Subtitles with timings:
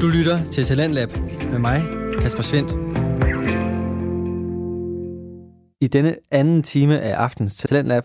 [0.00, 1.08] Du lytter til Talentlab
[1.50, 1.80] med mig,
[2.20, 2.72] Kasper Svendt.
[5.80, 8.04] I denne anden time af aftens Talentlab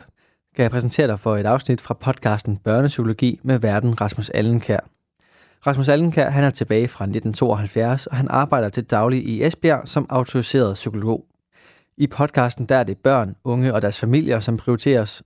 [0.55, 4.79] kan jeg præsentere dig for et afsnit fra podcasten Børnepsykologi med verden Rasmus Allenkær.
[5.67, 10.05] Rasmus Allenkær han er tilbage fra 1972, og han arbejder til daglig i Esbjerg som
[10.09, 11.25] autoriseret psykolog.
[11.97, 15.23] I podcasten der er det børn, unge og deres familier, som prioriteres.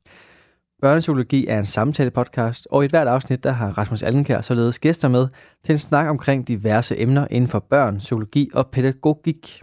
[0.85, 5.27] Børnepsykologi er en samtale-podcast, og i hvert afsnit der har Rasmus Allenkær således gæster med
[5.63, 9.61] til en snak omkring diverse emner inden for børn, psykologi og pædagogik.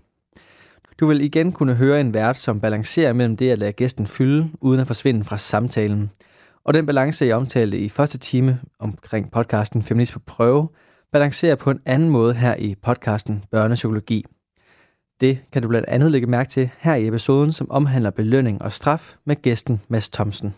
[1.00, 4.50] Du vil igen kunne høre en vært, som balancerer mellem det at lade gæsten fylde,
[4.60, 6.10] uden at forsvinde fra samtalen.
[6.64, 10.68] Og den balance, jeg omtalte i første time omkring podcasten Feminist på prøve,
[11.12, 14.24] balancerer på en anden måde her i podcasten Børnepsykologi.
[15.20, 18.72] Det kan du blandt andet lægge mærke til her i episoden, som omhandler belønning og
[18.72, 20.54] straf med gæsten Mads Thomsen.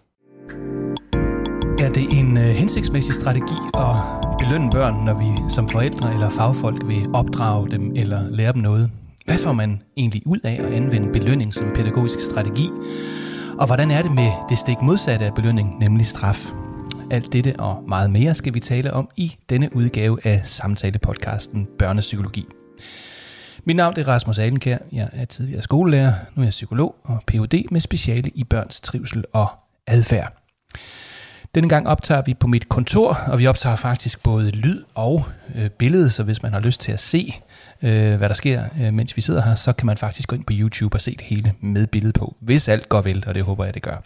[1.79, 3.97] Er det en øh, hensigtsmæssig strategi at
[4.39, 8.91] belønne børn, når vi som forældre eller fagfolk vil opdrage dem eller lære dem noget?
[9.25, 12.71] Hvad får man egentlig ud af at anvende belønning som pædagogisk strategi?
[13.59, 16.47] Og hvordan er det med det stik modsatte af belønning, nemlig straf?
[17.11, 22.47] Alt dette og meget mere skal vi tale om i denne udgave af samtalepodcasten Børnepsykologi.
[23.65, 24.79] Mit navn er Rasmus Alenkær.
[24.93, 27.65] Jeg er tidligere skolelærer, nu er jeg psykolog og Ph.D.
[27.71, 29.49] med speciale i børns trivsel og
[29.87, 30.33] adfærd.
[31.55, 35.71] Denne gang optager vi på mit kontor, og vi optager faktisk både lyd og øh,
[35.71, 37.35] billede, så hvis man har lyst til at se,
[37.83, 40.45] øh, hvad der sker, øh, mens vi sidder her, så kan man faktisk gå ind
[40.45, 43.43] på YouTube og se det hele med billede på, hvis alt går vel, og det
[43.43, 43.97] håber jeg, det gør.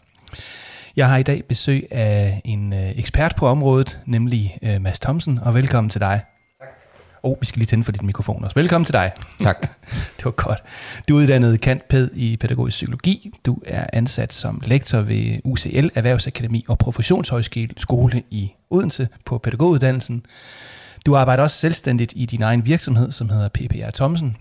[0.97, 5.39] Jeg har i dag besøg af en øh, ekspert på området, nemlig øh, Mads Thomsen,
[5.39, 6.21] og velkommen til dig.
[7.23, 8.55] Oh, vi skal lige tænde for dit mikrofon også.
[8.55, 9.13] Velkommen til dig.
[9.39, 9.61] Tak.
[10.17, 10.63] det var godt.
[11.09, 13.31] Du er uddannet kantpæd i pædagogisk psykologi.
[13.47, 20.23] Du er ansat som lektor ved UCL Erhvervsakademi og Professionshøjskole i Odense på pædagoguddannelsen.
[21.07, 24.37] Du arbejder også selvstændigt i din egen virksomhed, som hedder PPR Thomsen.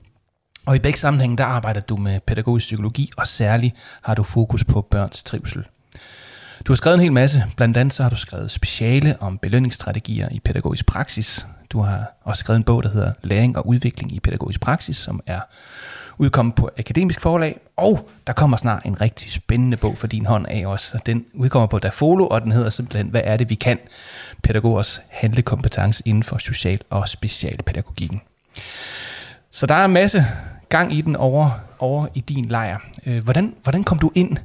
[0.65, 4.63] Og i begge sammenhænge, der arbejder du med pædagogisk psykologi, og særligt har du fokus
[4.63, 5.65] på børns trivsel.
[6.65, 7.43] Du har skrevet en hel masse.
[7.57, 11.45] Blandt andet så har du skrevet speciale om belønningsstrategier i pædagogisk praksis.
[11.69, 15.21] Du har også skrevet en bog, der hedder Læring og udvikling i pædagogisk praksis, som
[15.27, 15.39] er
[16.17, 17.59] udkommet på Akademisk Forlag.
[17.77, 20.95] Og der kommer snart en rigtig spændende bog for din hånd af os.
[21.05, 23.79] Den udkommer på Dafolo, og den hedder simpelthen, hvad er det, vi kan?
[24.43, 28.21] Pædagogers handlekompetence inden for social- og specialpædagogikken.
[29.51, 30.25] Så der er en masse
[30.69, 32.79] gang i den over, over i din lejr.
[33.05, 34.37] Øh, hvordan, hvordan kom du ind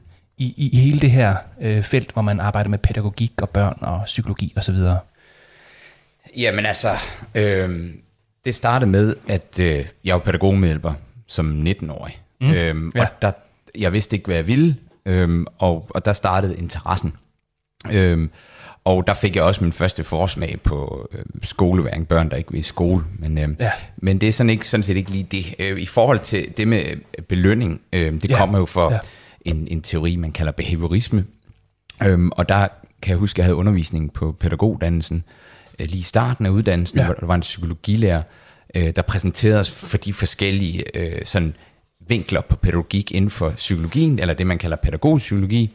[0.43, 4.03] i, i hele det her øh, felt, hvor man arbejder med pædagogik og børn og
[4.07, 4.77] psykologi osv.?
[6.37, 6.91] Jamen altså,
[7.35, 7.91] øh,
[8.45, 10.93] det startede med, at øh, jeg var pædagogmedhjælper
[11.27, 12.19] som 19-årig.
[12.41, 12.53] Mm.
[12.53, 13.01] Øhm, ja.
[13.01, 13.33] Og der,
[13.79, 14.77] jeg vidste ikke, hvad jeg ville,
[15.07, 17.13] øhm, og, og der startede interessen.
[17.93, 18.31] Øhm,
[18.85, 22.59] og der fik jeg også min første forsmag på øh, skoleværing, børn der ikke vil
[22.59, 23.05] i skole.
[23.19, 23.71] Men, øh, ja.
[23.97, 25.55] men det er sådan, ikke, sådan set ikke lige det.
[25.59, 26.85] Øh, I forhold til det med
[27.29, 28.37] belønning, øh, det ja.
[28.37, 28.99] kommer jo fra ja.
[29.45, 31.25] En, en teori, man kalder behaviorisme.
[32.03, 32.69] Øhm, og der
[33.03, 35.25] kan jeg huske, at jeg havde undervisning på pædagoguddannelsen,
[35.79, 37.05] øh, lige i starten af uddannelsen, ja.
[37.05, 38.23] hvor der var en psykologilærer,
[38.75, 41.55] øh, der præsenterede os for de forskellige øh, sådan
[42.09, 45.71] vinkler på pædagogik inden for psykologien, eller det man kalder pædagogisk psykologi.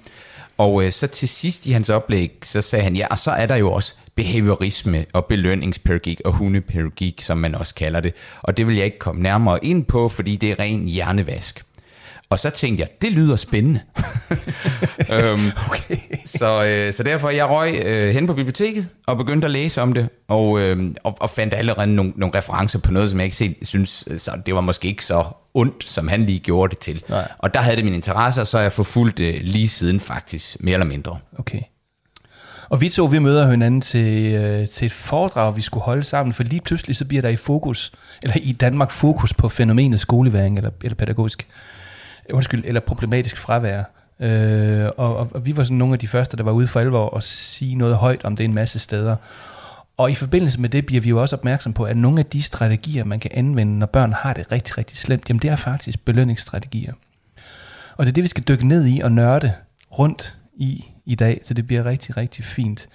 [0.57, 3.45] Og øh, så til sidst i hans oplæg, så sagde han, ja, og så er
[3.45, 8.13] der jo også behaviorisme og belønningspædagogik og hundepædagogik, som man også kalder det.
[8.41, 11.63] Og det vil jeg ikke komme nærmere ind på, fordi det er ren hjernevask.
[12.29, 13.79] Og så tænkte jeg, det lyder spændende.
[15.13, 15.39] øhm,
[15.69, 15.95] okay.
[16.25, 19.93] så, øh, så derfor jeg røg øh, hen på biblioteket og begyndte at læse om
[19.93, 23.37] det, og, øh, og, og fandt allerede nogle, nogle referencer på noget, som jeg ikke
[23.37, 27.03] set, synes, så det var måske ikke så ondt, som han lige gjorde det til.
[27.09, 27.27] Nej.
[27.37, 30.63] Og der havde det min interesse, og så har jeg forfulgt det lige siden faktisk,
[30.63, 31.17] mere eller mindre.
[31.39, 31.61] Okay.
[32.69, 36.33] Og vi to, vi møder hinanden til, øh, til et foredrag, vi skulle holde sammen,
[36.33, 37.91] for lige pludselig så bliver der i fokus,
[38.23, 41.47] eller i Danmark fokus på fænomenet skoleværing eller, eller pædagogisk
[42.33, 43.83] undskyld, eller problematisk fravær.
[44.19, 46.79] Øh, og, og, og vi var sådan nogle af de første, der var ude for
[46.79, 49.15] alvor og sige noget højt om det en masse steder.
[49.97, 52.41] Og i forbindelse med det bliver vi jo også opmærksom på, at nogle af de
[52.41, 56.05] strategier, man kan anvende, når børn har det rigtig, rigtig slemt, jamen det er faktisk
[56.05, 56.93] belønningsstrategier.
[57.97, 59.53] Og det er det, vi skal dykke ned i og nørde
[59.99, 62.89] rundt i i dag, så det bliver rigtig, rigtig fint.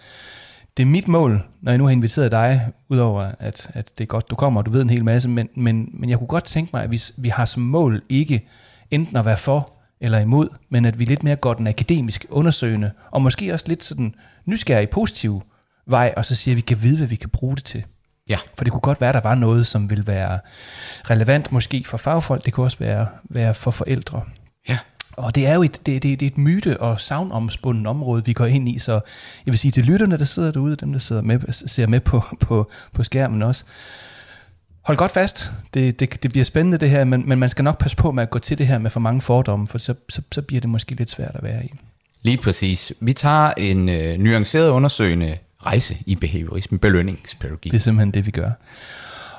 [0.77, 4.09] Det er mit mål, når jeg nu har inviteret dig, udover at, at det er
[4.09, 6.45] godt, du kommer, og du ved en hel masse, men, men, men jeg kunne godt
[6.45, 8.49] tænke mig, at vi, vi har som mål ikke
[8.93, 12.91] enten at være for eller imod, men at vi lidt mere går den akademisk undersøgende,
[13.11, 14.15] og måske også lidt sådan
[14.47, 15.43] nysgerrig positiv
[15.87, 17.85] vej, og så siger, at vi kan vide, hvad vi kan bruge det til.
[18.29, 18.39] Ja.
[18.57, 20.39] For det kunne godt være, at der var noget, som ville være
[21.11, 24.23] relevant måske for fagfolk, det kunne også være, være for forældre.
[24.69, 24.79] Ja.
[25.17, 28.33] Og det er jo et, det, det, det er et myte- og savnomspundet område, vi
[28.33, 28.93] går ind i, så
[29.47, 32.23] jeg vil sige til lytterne, der sidder derude, dem der sidder med, ser med på,
[32.41, 33.65] på, på skærmen også,
[34.83, 35.53] Hold godt fast.
[35.75, 38.23] Det, det, det bliver spændende det her, men, men man skal nok passe på med
[38.23, 40.71] at gå til det her med for mange fordomme, for så, så, så bliver det
[40.71, 41.73] måske lidt svært at være i.
[42.23, 42.93] Lige præcis.
[43.01, 47.73] Vi tager en øh, nuanceret undersøgende rejse i behaviorisme, belønningspædagogik.
[47.73, 48.51] Det er simpelthen det, vi gør.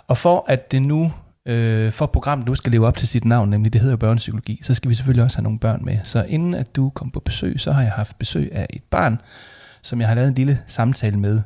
[0.07, 1.13] Og for at det nu,
[1.45, 4.73] øh, for programmet nu skal leve op til sit navn, nemlig det hedder børnepsykologi, så
[4.73, 5.99] skal vi selvfølgelig også have nogle børn med.
[6.03, 9.21] Så inden at du kom på besøg, så har jeg haft besøg af et barn,
[9.81, 11.41] som jeg har lavet en lille samtale med.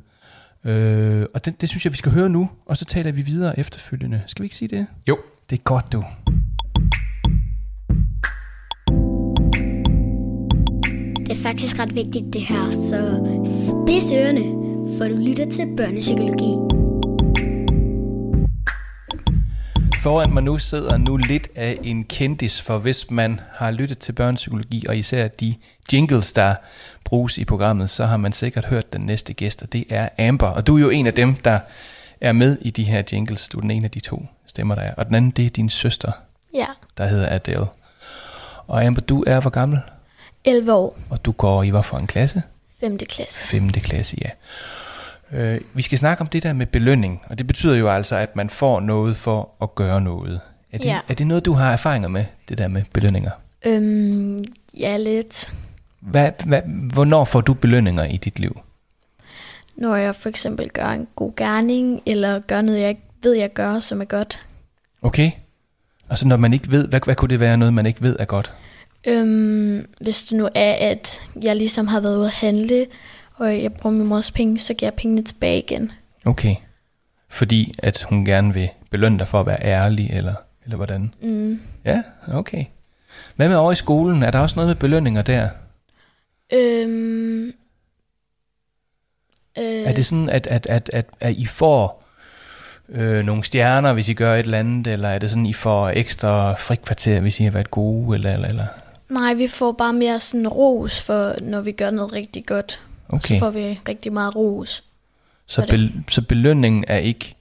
[0.68, 3.60] Øh, og det, det synes jeg, vi skal høre nu, og så taler vi videre
[3.60, 4.22] efterfølgende.
[4.28, 4.88] Skal vi ikke sige det?
[5.10, 5.18] Jo.
[5.50, 6.04] Det er godt, du.
[11.26, 13.00] Det er faktisk ret vigtigt det her, så
[13.46, 14.44] spids ørerne,
[14.98, 16.87] for du lytter til børnepsykologi.
[20.02, 24.12] Foran mig nu sidder nu lidt af en kendis, for hvis man har lyttet til
[24.14, 25.56] børnepsykologi, og især de
[25.94, 26.56] jingles, der
[27.06, 30.48] bruges i programmet, så har man sikkert hørt den næste gæst, og det er Amber.
[30.48, 31.60] Og du er jo en af dem, der
[32.22, 33.50] er med i de her jingles.
[33.50, 34.94] Du er den ene af de to stemmer, der er.
[34.94, 36.12] Og den anden, det er din søster,
[36.54, 36.66] Ja,
[36.98, 37.66] der hedder Adele.
[38.68, 39.80] Og Amber, du er hvor gammel?
[40.46, 42.42] 11 år, Og du går i hvorfor en klasse?
[42.80, 42.98] 5.
[42.98, 43.44] klasse.
[43.44, 43.70] 5.
[43.70, 44.30] klasse, ja.
[45.34, 48.36] Øh, vi skal snakke om det der med belønning, og det betyder jo altså, at
[48.36, 50.40] man får noget for at gøre noget.
[50.72, 51.00] Er det, Ja.
[51.10, 53.32] er det noget, du har erfaringer med, det der med belønninger?
[53.66, 54.40] Øhm,
[54.80, 55.54] ja, lidt.
[56.00, 56.62] Hvad, hvad,
[56.94, 58.60] hvornår får du belønninger i dit liv?
[59.76, 63.54] Når jeg for eksempel gør en god gerning, eller gør noget, jeg ikke ved, jeg
[63.54, 64.46] gør, som er godt.
[65.02, 65.32] Okay.
[66.10, 68.26] Altså når man ikke ved, hvad, hvad kunne det være noget, man ikke ved er
[68.26, 68.54] godt?
[69.08, 72.86] Øhm, hvis det nu er, at jeg ligesom har været ude at handle,
[73.38, 75.92] og jeg bruger min mors penge, så giver jeg pengene tilbage igen.
[76.26, 76.56] Okay.
[77.30, 81.14] Fordi at hun gerne vil belønne dig for at være ærlig, eller, eller hvordan?
[81.22, 81.60] Mm.
[81.86, 82.02] Ja,
[82.34, 82.66] okay.
[83.36, 84.24] Hvad med over i skolen?
[84.24, 85.50] Er der også noget med belønninger der?
[86.54, 87.48] Øhm,
[89.58, 92.04] øh, Er det sådan, at, at, at, at, at I får
[92.90, 95.90] øh, nogle stjerner, hvis I gør et eller andet, eller er det sådan, I får
[95.90, 98.66] ekstra frikvarter, hvis I har været gode, eller, eller, eller?
[99.10, 102.82] Nej, vi får bare mere sådan ros, for når vi gør noget rigtig godt.
[103.10, 104.84] Okay, Så får vi rigtig meget ros.
[105.46, 107.36] så, bel, så belønningen er ikke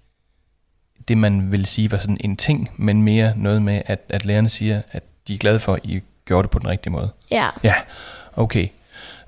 [1.08, 4.48] det, man vil sige var sådan en ting, men mere noget med, at, at lærerne
[4.48, 7.08] siger, at de er glade for, at I gjorde det på den rigtige måde.
[7.30, 7.74] Ja, Ja,
[8.36, 8.68] okay.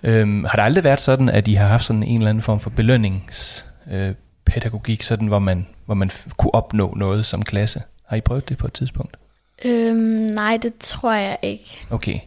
[0.02, 2.60] Øhm, har det aldrig været sådan, at I har haft sådan en eller anden form
[2.60, 7.82] for belønningspædagogik, øh, sådan hvor man, hvor man kunne opnå noget som klasse?
[8.06, 9.16] Har I prøvet det på et tidspunkt?
[9.64, 11.78] øhm, nej, det tror jeg ikke.
[11.90, 12.18] Okay.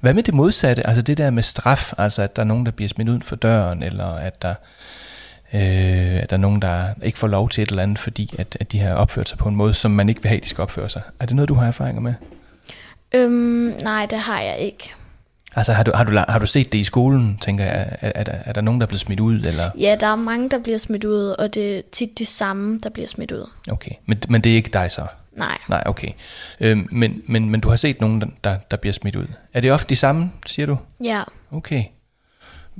[0.00, 0.86] Hvad med det modsatte?
[0.86, 3.36] Altså det der med straf, altså at der er nogen, der bliver smidt uden for
[3.36, 4.54] døren, eller at der,
[5.54, 8.56] øh, at der er nogen, der ikke får lov til et eller andet, fordi at,
[8.60, 10.62] at de har opført sig på en måde, som man ikke vil have, de skal
[10.62, 11.02] opføre sig.
[11.20, 12.14] Er det noget, du har erfaringer med?
[13.14, 14.92] Øhm, nej, det har jeg ikke.
[15.56, 17.96] Altså har du, har du, har du set det i skolen, tænker jeg?
[18.00, 19.34] Er, er, der, er der nogen, der er blevet smidt ud?
[19.44, 19.70] Eller?
[19.78, 22.90] Ja, der er mange, der bliver smidt ud, og det er tit de samme, der
[22.90, 23.50] bliver smidt ud.
[23.70, 25.06] Okay, men, men det er ikke dig så?
[25.32, 25.58] Nej.
[25.68, 26.08] Nej, okay.
[26.60, 29.26] Øhm, men, men, men du har set nogen, der- der, bliver smidt ud.
[29.54, 30.78] Er det ofte de samme, siger du?
[31.04, 31.22] Ja.
[31.50, 31.84] Okay.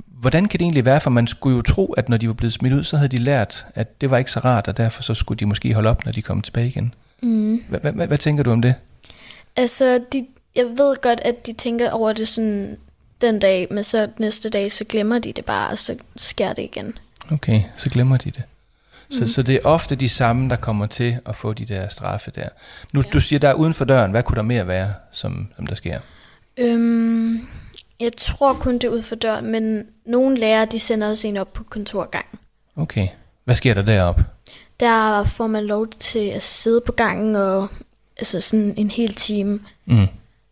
[0.05, 2.53] Hvordan kan det egentlig være, for man skulle jo tro, at når de var blevet
[2.53, 5.13] smidt ud, så havde de lært, at det var ikke så rart, og derfor så
[5.13, 6.93] skulle de måske holde op, når de kom tilbage igen.
[7.21, 7.63] Mm.
[8.07, 8.75] Hvad tænker du om det?
[9.55, 12.77] Altså, de, jeg ved godt, at de tænker over det sådan
[13.21, 16.63] den dag, men så næste dag, så glemmer de det bare, og så sker det
[16.63, 16.93] igen.
[17.31, 18.43] Okay, så glemmer de det.
[19.11, 19.27] Så, mm.
[19.27, 22.47] så det er ofte de samme, der kommer til at få de der straffe der.
[22.93, 24.11] Nu, du siger, der er uden for døren.
[24.11, 25.99] Hvad kunne der mere være, som, som der sker?
[26.57, 27.47] Øhm,
[27.99, 31.37] jeg tror kun det er ud for døren, men nogle lærere, de sender også en
[31.37, 32.39] op på kontorgangen.
[32.75, 33.07] Okay.
[33.43, 34.25] Hvad sker der deroppe?
[34.79, 37.67] Der får man lov til at sidde på gangen og
[38.17, 39.59] altså sådan en hel time.
[39.85, 40.07] Mm.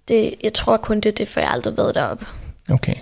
[0.08, 2.26] Det, jeg tror kun det er det, for jeg har aldrig været deroppe.
[2.70, 2.96] Okay.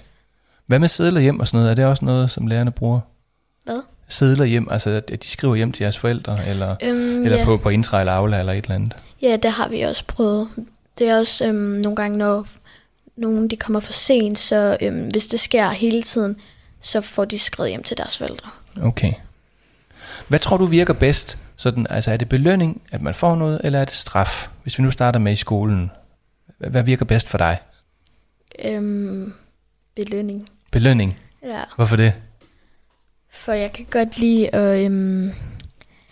[0.66, 1.72] Hvad med sædler hjem og sådan noget?
[1.72, 3.00] Er det også noget, som lærerne bruger?
[3.66, 3.82] Hvad?
[4.10, 7.46] Sædler hjem, altså at de skriver hjem til jeres forældre, eller, Øhm, eller ja.
[7.46, 8.98] på, på intra eller aula eller et eller andet?
[9.22, 10.50] ja, det har vi også prøvet.
[10.98, 12.48] Det er også øhm, nogle gange, når
[13.16, 16.36] nogen de kommer for sent, så øhm, hvis det sker hele tiden,
[16.82, 18.50] så får de skrevet hjem til deres forældre.
[18.82, 19.14] Okay.
[20.28, 21.38] Hvad tror du virker bedst?
[21.56, 24.48] Sådan, altså er det belønning, at man får noget, eller er det straf?
[24.64, 25.92] Hvis vi nu starter med i skolen,
[26.58, 27.58] hvad, hvad virker bedst for dig?
[28.66, 29.34] Øhm,
[29.96, 30.50] belønning.
[30.72, 31.18] Belønning.
[31.44, 31.62] Ja.
[31.76, 32.14] Hvorfor det?
[33.38, 34.86] For jeg kan godt lide at...
[34.86, 35.32] Øhm,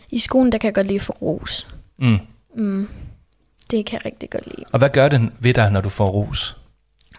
[0.10, 1.68] I skolen, der kan jeg godt lide at få ros.
[1.98, 2.18] Mm.
[2.56, 2.88] Mm,
[3.72, 4.66] det kan jeg rigtig godt lide.
[4.72, 6.58] Og hvad gør det ved dig, når du får ros?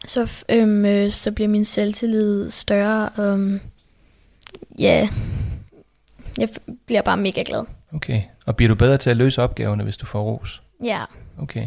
[0.06, 3.10] Så, øhm, øh, så bliver min selvtillid større.
[3.18, 3.60] Um,
[4.78, 5.08] ja,
[6.38, 6.48] jeg
[6.86, 7.64] bliver bare mega glad.
[7.94, 8.22] Okay.
[8.46, 10.62] Og bliver du bedre til at løse opgaverne, hvis du får ros?
[10.84, 11.04] Ja,
[11.38, 11.66] Okay.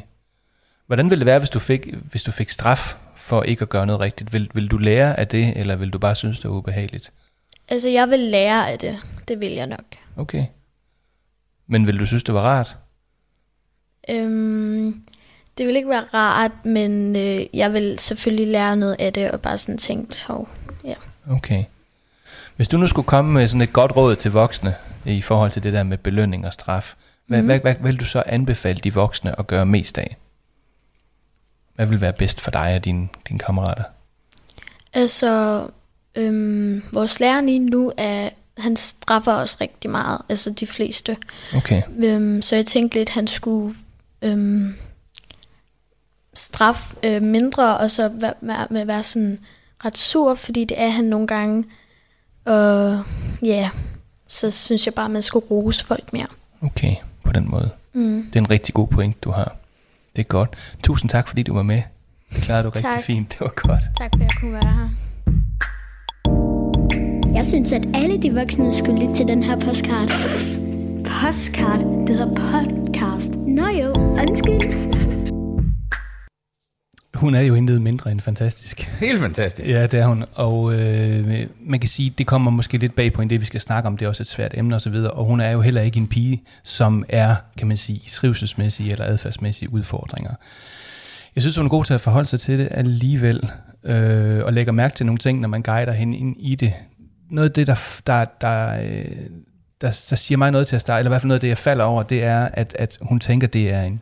[0.87, 3.85] Hvordan ville det være, hvis du fik, hvis du fik straf for ikke at gøre
[3.85, 4.33] noget rigtigt?
[4.33, 7.11] Vil, vil du lære af det, eller vil du bare synes, det er ubehageligt?
[7.69, 8.97] Altså jeg vil lære af det.
[9.27, 9.85] Det vil jeg nok.
[10.17, 10.45] Okay.
[11.67, 12.77] Men vil du synes, det var rart?
[14.09, 15.03] Øhm,
[15.57, 19.41] det vil ikke være rart, men øh, jeg vil selvfølgelig lære noget af det, og
[19.41, 20.49] bare sådan tænkt, hov,
[20.83, 20.95] ja.
[21.29, 21.63] Okay.
[22.55, 25.63] Hvis du nu skulle komme med sådan et godt råd til voksne i forhold til
[25.63, 26.95] det der med belønning og straf,
[27.25, 27.45] hvad, mm.
[27.45, 30.17] hvad, hvad vil du så anbefale de voksne at gøre mest af?
[31.75, 33.83] Hvad vil være bedst for dig og dine, dine kammerater?
[34.93, 35.63] Altså,
[36.19, 41.17] øhm, vores lærer lige nu er, han straffer os rigtig meget, altså de fleste.
[41.55, 41.81] Okay.
[41.97, 43.75] Øhm, så jeg tænkte lidt, han skulle
[44.21, 44.73] øhm,
[46.33, 49.39] straf øh, mindre, og så være, være, være sådan
[49.85, 51.65] ret sur, fordi det er han nogle gange.
[52.45, 53.03] Og
[53.43, 53.69] ja,
[54.27, 56.27] så synes jeg bare, at man skulle rose folk mere.
[56.61, 56.95] Okay,
[57.25, 57.69] på den måde.
[57.93, 58.23] Mm.
[58.33, 59.55] Det er en rigtig god point, du har.
[60.15, 60.49] Det er godt.
[60.83, 61.81] Tusind tak, fordi du var med.
[62.33, 62.83] Det klarede du Tak.
[62.85, 63.29] rigtig fint.
[63.29, 63.83] Det var godt.
[63.97, 64.89] Tak for, at jeg kunne være her.
[67.33, 70.07] Jeg synes, at alle de voksne skulle lytte til den her postcard.
[71.05, 71.79] Postcard?
[71.79, 73.35] Det hedder podcast.
[73.35, 74.61] Nå jo, undskyld.
[77.13, 78.79] Hun er jo intet mindre end fantastisk.
[78.79, 79.69] Helt fantastisk.
[79.69, 80.25] Ja, det er hun.
[80.33, 83.61] Og øh, man kan sige, det kommer måske lidt bag på en det, vi skal
[83.61, 83.97] snakke om.
[83.97, 84.93] Det er også et svært emne osv.
[84.93, 88.09] Og, og hun er jo heller ikke en pige, som er, kan man sige, i
[88.09, 90.31] trivselsmæssige eller adfærdsmæssige udfordringer.
[91.35, 93.49] Jeg synes, hun er god til at forholde sig til det alligevel,
[93.83, 96.73] øh, og lægger mærke til nogle ting, når man guider hende ind i det.
[97.29, 97.75] Noget af det, der,
[98.07, 99.05] der, der, øh,
[99.81, 101.47] der, der siger mig noget til at starte, eller i hvert fald noget af det,
[101.47, 104.01] jeg falder over, det er, at, at hun tænker, det er en,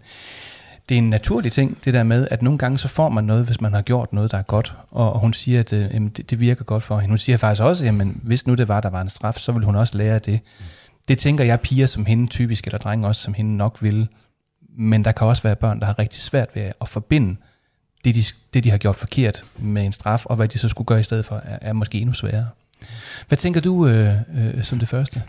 [0.89, 3.45] det er en naturlig ting, det der med, at nogle gange så får man noget,
[3.45, 4.73] hvis man har gjort noget, der er godt.
[4.91, 7.11] Og, og hun siger, at øh, det, det virker godt for hende.
[7.11, 9.51] Hun siger faktisk også, at jamen, hvis nu det var, der var en straf, så
[9.51, 10.39] vil hun også lære det.
[11.07, 14.07] Det tænker jeg piger som hende typisk, eller drenge også som hende nok vil.
[14.77, 17.35] Men der kan også være børn, der har rigtig svært ved at forbinde
[18.03, 20.85] det, de, det, de har gjort forkert med en straf, og hvad de så skulle
[20.85, 22.47] gøre i stedet for, er, er måske endnu sværere.
[23.27, 25.23] Hvad tænker du øh, øh, som det første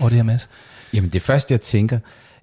[0.00, 0.48] over det her, Mads?
[0.92, 1.98] Jamen det første, jeg tænker,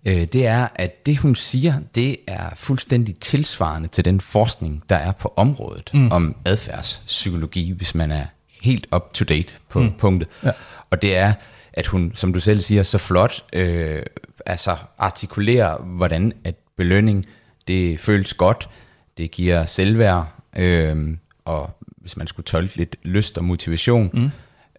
[0.05, 4.95] øh, det er, at det hun siger, det er fuldstændig tilsvarende til den forskning, der
[4.95, 6.11] er på området mm.
[6.11, 8.25] om adfærdspsykologi, hvis man er
[8.61, 9.93] helt up to date på mm.
[9.93, 10.29] punktet.
[10.43, 10.51] Ja.
[10.89, 11.33] Og det er,
[11.73, 14.03] at hun, som du selv siger, så flot øh,
[14.45, 17.25] altså artikulerer, hvordan at belønning,
[17.67, 18.69] det føles godt,
[19.17, 21.76] det giver selvværd, øh, og
[22.07, 24.29] hvis man skulle tolke lidt lyst og motivation, mm.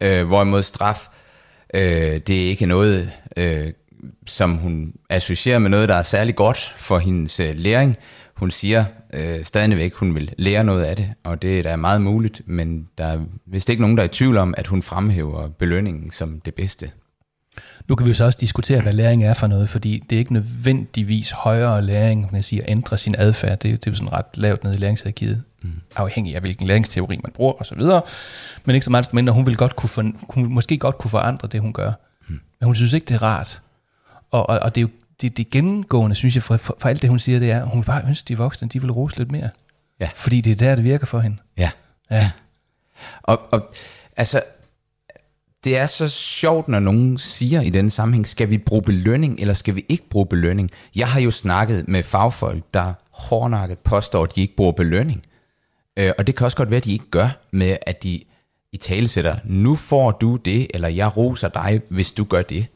[0.00, 1.08] øh, hvorimod straf,
[1.74, 1.80] øh,
[2.26, 3.72] det er ikke noget, øh,
[4.26, 7.96] som hun associerer med noget, der er særlig godt for hendes øh, læring.
[8.34, 12.02] Hun siger øh, stadigvæk, hun vil lære noget af det, og det er da meget
[12.02, 15.48] muligt, men der er vist ikke nogen, der er i tvivl om, at hun fremhæver
[15.48, 16.90] belønningen som det bedste.
[17.88, 20.20] Nu kan vi jo så også diskutere, hvad læring er for noget, fordi det er
[20.20, 23.58] ikke nødvendigvis højere læring, man siger, at ændre sin adfærd.
[23.58, 25.42] Det, er- det er jo sådan ret lavt nede i læringshierarkiet,
[25.74, 25.80] mm.
[25.96, 27.80] afhængig af hvilken læringsteori man bruger osv.
[28.64, 31.48] Men ikke så meget mindre, hun vil godt kunne for, hun måske godt kunne forandre
[31.48, 31.92] det, hun gør.
[32.28, 32.40] Mm.
[32.60, 33.62] Men hun synes ikke, det er rart.
[34.30, 37.02] Og, og, og det er jo det, det gennemgående, synes jeg, for, for, for alt
[37.02, 39.32] det, hun siger, det er, hun vil bare ønske, de voksne, de vil rose lidt
[39.32, 39.48] mere.
[40.00, 40.10] Ja.
[40.14, 41.36] Fordi det er der, det virker for hende.
[41.56, 41.70] Ja.
[42.10, 42.30] Ja.
[43.22, 43.72] Og, og
[44.16, 44.42] altså,
[45.64, 49.54] det er så sjovt, når nogen siger i denne sammenhæng, skal vi bruge belønning, eller
[49.54, 50.70] skal vi ikke bruge belønning?
[50.96, 55.22] Jeg har jo snakket med fagfolk, der hårdnakket påstår, at de ikke bruger belønning.
[55.98, 58.20] Øh, og det kan også godt være, at de ikke gør med, at de
[58.72, 62.66] i tale sætter, nu får du det, eller jeg roser dig, hvis du gør det.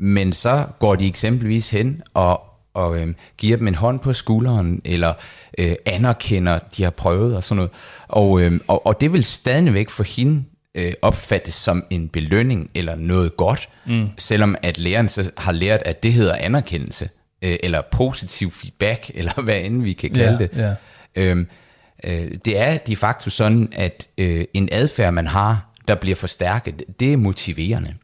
[0.00, 2.42] Men så går de eksempelvis hen og,
[2.74, 5.14] og øh, giver dem en hånd på skulderen, eller
[5.58, 7.70] øh, anerkender, de har prøvet og sådan noget.
[8.08, 10.44] Og, øh, og, og det vil stadigvæk for hende
[10.74, 14.08] øh, opfattes som en belønning eller noget godt, mm.
[14.18, 17.08] selvom at læreren så har lært, at det hedder anerkendelse,
[17.42, 20.50] øh, eller positiv feedback, eller hvad end vi kan kalde Ja, det.
[20.56, 20.74] ja.
[21.22, 21.46] Øhm,
[22.04, 26.84] øh, det er de facto sådan, at øh, en adfærd, man har, der bliver forstærket,
[27.00, 27.94] det er motiverende.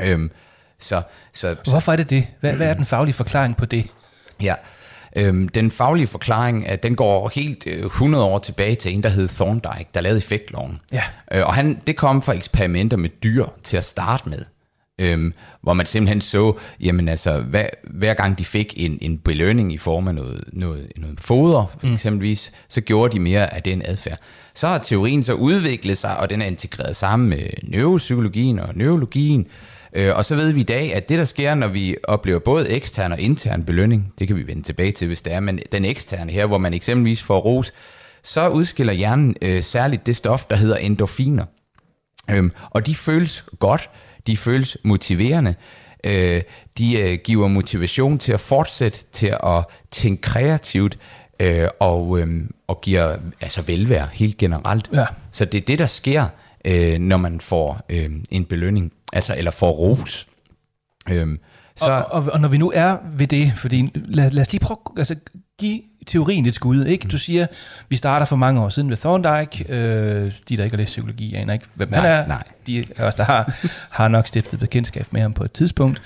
[0.00, 0.30] Øhm,
[0.78, 1.02] så,
[1.32, 2.26] så, så Hvorfor er det det?
[2.40, 3.86] Hvad, hvad er den faglige forklaring på det?
[4.42, 4.54] ja,
[5.16, 9.08] øhm, den faglige forklaring, at den går helt øh, 100 år tilbage til en, der
[9.08, 10.80] hed Thorndike, der lavede effektloven.
[10.92, 11.02] Ja.
[11.32, 14.44] Øh, og han, det kom fra eksperimenter med dyr til at starte med.
[15.00, 19.72] Øhm, hvor man simpelthen så, jamen altså, hver, hver gang de fik en, en belønning
[19.72, 21.92] i form af noget, noget, noget foder, for mm.
[21.92, 24.18] eksempelvis, så gjorde de mere af den adfærd.
[24.54, 29.46] Så har teorien så udviklet sig, og den er integreret sammen med neuropsykologien og neurologien.
[29.92, 32.68] Øh, og så ved vi i dag, at det der sker, når vi oplever både
[32.70, 35.84] ekstern og intern belønning, det kan vi vende tilbage til, hvis det er, men den
[35.84, 37.72] eksterne her, hvor man eksempelvis får ros,
[38.22, 41.44] så udskiller hjernen øh, særligt det stof, der hedder endorfiner.
[42.30, 43.90] Øhm, og de føles godt,
[44.26, 45.54] de føles motiverende,
[46.04, 46.42] øh,
[46.78, 50.98] de øh, giver motivation til at fortsætte, til at tænke kreativt,
[51.40, 54.90] øh, og, øh, og giver altså velvære helt generelt.
[54.92, 55.06] Ja.
[55.32, 56.26] Så det er det, der sker,
[56.64, 60.26] øh, når man får øh, en belønning, altså eller får ros.
[61.10, 61.38] Øhm,
[61.76, 64.60] Så, og, og, og når vi nu er ved det, fordi lad, lad os lige
[64.60, 65.16] prøve altså,
[65.58, 66.84] give teorien et skud.
[66.84, 67.08] Ikke?
[67.08, 67.46] Du siger,
[67.88, 69.64] vi starter for mange år siden med Thorndike.
[69.68, 72.26] Øh, de, der ikke har læst psykologi, aner ikke, hvem Nej, han er.
[72.26, 72.42] nej.
[72.66, 73.54] De af os, der har,
[73.90, 76.02] har nok stiftet bekendtskab med ham på et tidspunkt.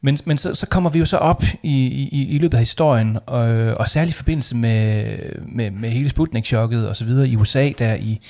[0.00, 3.18] Men, men så, så kommer vi jo så op i, i, i løbet af historien,
[3.26, 3.40] og,
[3.76, 5.04] og særligt i forbindelse med,
[5.48, 8.20] med, med hele Sputnik-chokket og så videre i USA, der i,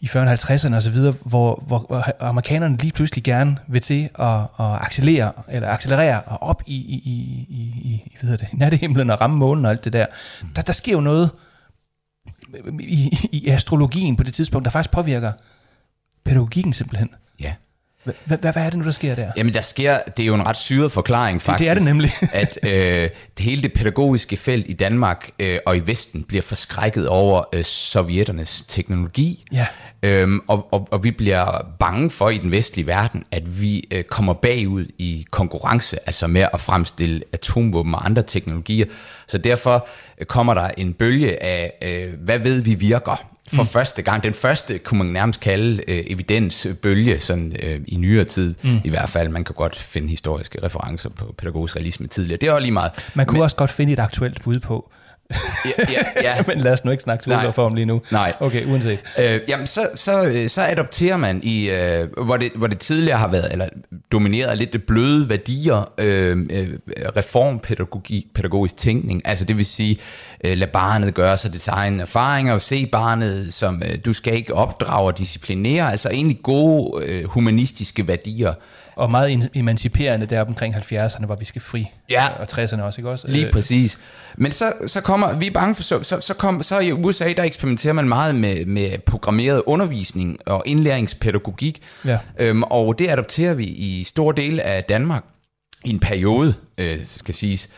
[0.00, 4.08] i 40'erne, 50'erne og så videre, hvor, hvor, hvor amerikanerne lige pludselig gerne vil til
[4.18, 8.58] at, at accelerere, eller accelerere og op i, i, i, i, i hvad hedder det,
[8.58, 10.06] nattehimlen og ramme månen og alt det der.
[10.56, 11.30] Der, der sker jo noget
[12.80, 15.32] i, i astrologien på det tidspunkt, der faktisk påvirker
[16.24, 17.10] pædagogikken simpelthen.
[17.40, 17.54] Ja.
[18.24, 19.32] Hvad, er det nu, der sker der?
[19.36, 21.64] Jamen, der sker, det er jo en ret syret forklaring, faktisk.
[21.64, 22.10] det er det nemlig.
[22.32, 22.70] at øh,
[23.38, 27.64] det hele det pædagogiske felt i Danmark øh, og i Vesten bliver forskrækket over øh,
[27.64, 29.44] sovjetternes teknologi.
[29.52, 29.66] Ja.
[30.02, 34.04] Øhm, og, og, og vi bliver bange for i den vestlige verden, at vi øh,
[34.04, 38.86] kommer bagud i konkurrence, altså med at fremstille atomvåben og andre teknologier.
[39.26, 43.35] Så derfor øh, kommer der en bølge af, øh, hvad ved vi virker?
[43.48, 43.68] For mm.
[43.68, 44.22] første gang.
[44.22, 48.54] Den første kunne man nærmest kalde øh, evidensbølge, sådan øh, i nyere tid.
[48.62, 48.80] Mm.
[48.84, 52.38] I hvert fald, man kan godt finde historiske referencer på pædagogisk realisme tidligere.
[52.40, 52.92] Det er også lige meget.
[53.14, 54.90] Man kunne Men, også godt finde et aktuelt bud på.
[55.78, 56.42] Ja, ja, ja.
[56.48, 58.02] Men lad os nu ikke snakke om lige nu.
[58.10, 58.32] Nej.
[58.40, 58.98] Okay, uanset.
[59.18, 63.28] Øh, jamen, så, så, så adopterer man i, øh, hvor, det, hvor det tidligere har
[63.28, 63.68] været, eller
[64.12, 66.68] domineret af lidt det bløde værdier, øh, øh,
[67.16, 69.22] reformpædagogisk pædagogisk tænkning.
[69.24, 69.98] Altså det vil sige,
[70.44, 74.34] øh, lad barnet gøre sig det egen erfaringer, og se barnet som, øh, du skal
[74.34, 78.54] ikke opdrage og disciplinere, altså egentlig gode øh, humanistiske værdier.
[78.96, 81.90] Og meget emanciperende der omkring 70'erne, hvor vi skal fri.
[82.10, 82.28] Ja.
[82.28, 83.28] Og 60'erne også, ikke også?
[83.28, 83.98] Lige præcis.
[84.36, 87.32] Men så, så kommer, vi er bange for, så, så, så, kom, så i USA,
[87.32, 91.82] der eksperimenterer man meget med, med programmeret undervisning og indlæringspædagogik.
[92.04, 92.18] Ja.
[92.38, 95.24] Øhm, og det adopterer vi i store dele af Danmark
[95.84, 97.68] i en periode, øh, skal siges.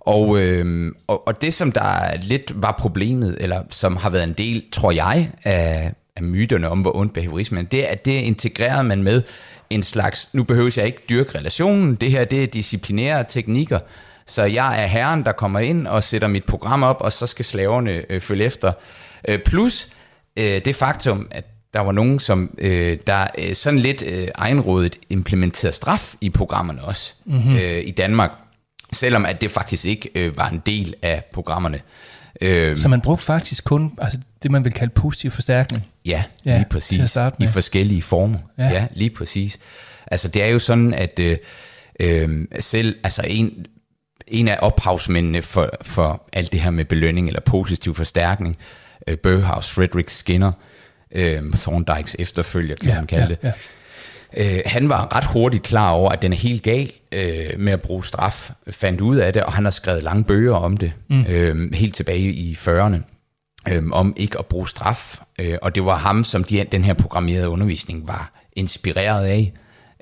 [0.00, 4.32] Og, øh, og, og det, som der lidt var problemet, eller som har været en
[4.32, 8.12] del, tror jeg, af, af myterne om, hvor ondt behaviorisme er, det er, at det
[8.12, 9.22] integrerede man med
[9.70, 13.78] en slags, nu behøver jeg ikke dyrke relationen, det her det er disciplinære teknikker,
[14.26, 17.44] så jeg er herren, der kommer ind og sætter mit program op, og så skal
[17.44, 18.72] slaverne øh, følge efter.
[19.28, 19.88] Øh, plus
[20.36, 24.98] øh, det faktum, at der var nogen, som øh, der øh, sådan lidt øh, egenrådet
[25.10, 27.56] implementerede straf i programmerne også mm-hmm.
[27.56, 28.30] øh, i Danmark,
[28.92, 31.80] selvom at det faktisk ikke øh, var en del af programmerne.
[32.40, 35.86] Øh, så man brugte faktisk kun altså det, man vil kalde positiv forstærkning?
[36.04, 37.16] Ja, lige ja, præcis.
[37.40, 38.38] I forskellige former.
[38.58, 38.68] Ja.
[38.68, 39.58] ja, lige præcis.
[40.06, 41.38] Altså det er jo sådan, at øh,
[42.00, 43.66] øh, selv altså en,
[44.26, 48.56] en af ophavsmændene for, for alt det her med belønning eller positiv forstærkning,
[49.06, 50.52] øh, Bøhaus, Frederick Skinner,
[51.12, 53.38] øh, Thorndikes efterfølger, kan ja, man kalde ja, det.
[53.42, 53.52] Ja.
[54.36, 57.82] Øh, han var ret hurtigt klar over, at den er helt gal øh, med at
[57.82, 61.24] bruge straf, fandt ud af det, og han har skrevet lange bøger om det, mm.
[61.28, 62.96] øh, helt tilbage i 40'erne,
[63.72, 65.18] øh, om ikke at bruge straf.
[65.38, 69.52] Øh, og det var ham, som de, den her programmerede undervisning var inspireret af.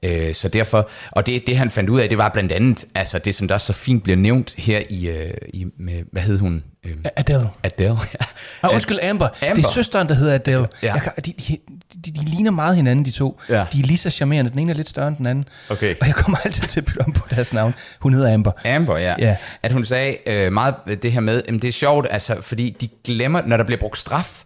[0.05, 3.19] Øh, så derfor, og det, det han fandt ud af, det var blandt andet, altså
[3.19, 6.62] det som der så fint bliver nævnt her i, øh, i med, hvad hed hun?
[6.87, 7.49] Øh, Adele.
[7.62, 8.27] Adele, ja.
[8.62, 9.29] Ah, undskyld, Amber.
[9.43, 9.55] Amber.
[9.55, 10.67] Det er søsteren, der hedder Adele.
[10.83, 10.93] Ja.
[10.93, 11.59] Jeg kan, de, de,
[11.95, 13.40] de, de ligner meget hinanden, de to.
[13.49, 13.55] Ja.
[13.73, 14.51] De er lige så charmerende.
[14.51, 15.49] Den ene er lidt større end den anden.
[15.69, 15.95] Okay.
[16.01, 17.75] Og jeg kommer altid til at bytte om på deres navn.
[18.01, 18.53] Hun hedder Amber.
[18.64, 19.14] Amber, ja.
[19.19, 19.37] ja.
[19.62, 22.88] At hun sagde øh, meget det her med, at det er sjovt, altså, fordi de
[23.05, 24.43] glemmer, når der bliver brugt straf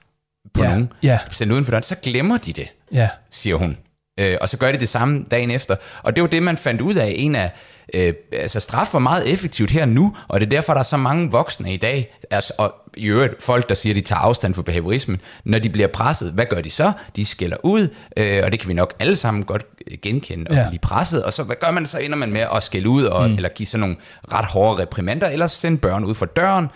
[0.55, 0.69] på ja.
[0.71, 1.19] nogen, ja.
[1.31, 3.09] sendt uden for døren, så glemmer de det, ja.
[3.31, 3.77] siger hun.
[4.19, 5.77] Øh, og så gør de det samme dagen efter.
[6.03, 7.15] Og det var det, man fandt ud af.
[7.17, 7.51] En af
[7.95, 10.97] øh, altså straf var meget effektivt her nu, og det er derfor, der er så
[10.97, 14.55] mange voksne i dag, altså, og i øvrigt folk, der siger, at de tager afstand
[14.55, 16.93] for behaviorismen, når de bliver presset, hvad gør de så?
[17.17, 19.67] De skælder ud, øh, og det kan vi nok alle sammen godt
[20.03, 20.69] genkende, og ja.
[20.69, 21.99] blive presset, og så hvad gør man så?
[21.99, 23.37] Ender man med at skælde ud, og, mm.
[23.37, 23.97] eller give sådan nogle
[24.33, 26.67] ret hårde reprimander, eller sende børn ud for døren,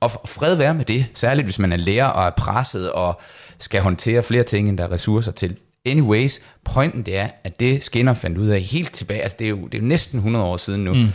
[0.00, 3.20] og fred være med det, særligt hvis man er lærer og er presset, og
[3.58, 5.56] skal håndtere flere ting, end der er ressourcer til.
[5.86, 9.48] Anyways, pointen det er, at det Skinner fandt ud af helt tilbage, altså det er
[9.48, 11.08] jo, det er jo næsten 100 år siden nu, mm.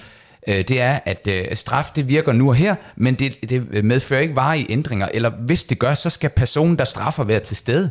[0.48, 4.22] øh, det er, at øh, straf det virker nu og her, men det, det medfører
[4.22, 7.90] ikke varige ændringer, eller hvis det gør, så skal personen, der straffer, være til stede.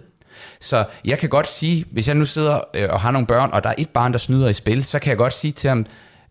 [0.60, 3.62] Så jeg kan godt sige, hvis jeg nu sidder øh, og har nogle børn, og
[3.62, 5.86] der er et barn, der snyder i spil, så kan jeg godt sige til ham,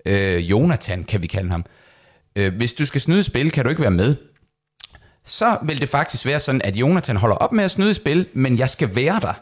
[0.05, 1.65] øh, Jonathan kan vi kalde ham,
[2.35, 4.15] øh, hvis du skal snyde i spil, kan du ikke være med.
[5.23, 8.27] Så vil det faktisk være sådan, at Jonathan holder op med at snyde i spil,
[8.33, 9.33] men jeg skal være der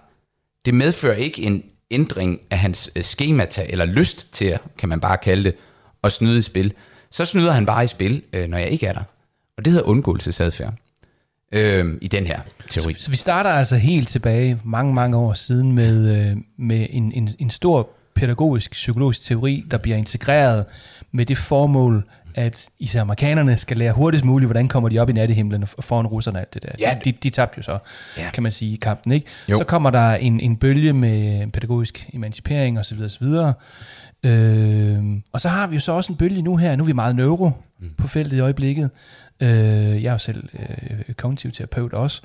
[0.66, 5.18] det medfører ikke en ændring af hans øh, skemata, eller lyst til, kan man bare
[5.18, 5.56] kalde det,
[6.04, 6.74] at snyde i spil.
[7.12, 9.04] Så snyder han bare i spil, øh, når jeg ikke er der.
[9.58, 10.74] Og det hedder undgåelsesadfærd
[11.52, 12.94] øh, i den her teori.
[12.94, 17.12] Så, så vi starter altså helt tilbage mange, mange år siden med, øh, med en,
[17.12, 20.66] en, en stor pædagogisk, psykologisk teori, der bliver integreret
[21.12, 22.04] med det formål,
[22.36, 26.08] at især amerikanerne skal lære hurtigst muligt, hvordan kommer de op i nattehimlen og foran
[26.08, 26.70] russerne og alt det der.
[26.80, 26.98] Ja.
[27.06, 27.78] De, de tabte jo så,
[28.18, 28.30] ja.
[28.34, 29.12] kan man sige, i kampen.
[29.12, 29.28] Ikke?
[29.50, 29.58] Jo.
[29.58, 33.02] Så kommer der en, en bølge med pædagogisk emancipering osv.
[33.02, 33.24] osv.
[34.26, 36.76] Øh, og så har vi jo så også en bølge nu her.
[36.76, 37.90] Nu er vi meget neuro mm.
[37.98, 38.90] på feltet i øjeblikket.
[39.40, 39.50] Øh,
[40.04, 42.22] jeg er jo selv øh, kognitiv terapeut også.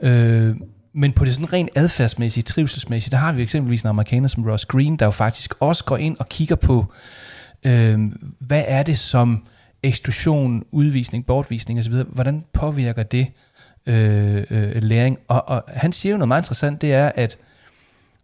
[0.00, 0.56] Øh,
[0.92, 4.64] men på det sådan rent adfærdsmæssige, trivselsmæssige, der har vi eksempelvis en amerikaner som Ross
[4.64, 6.92] Green, der jo faktisk også går ind og kigger på,
[7.66, 8.00] øh,
[8.38, 9.46] hvad er det som
[9.82, 13.26] eksklusion, udvisning, bortvisning osv., hvordan påvirker det
[13.86, 15.18] øh, øh, læring?
[15.28, 17.38] Og, og han siger jo noget meget interessant, det er, at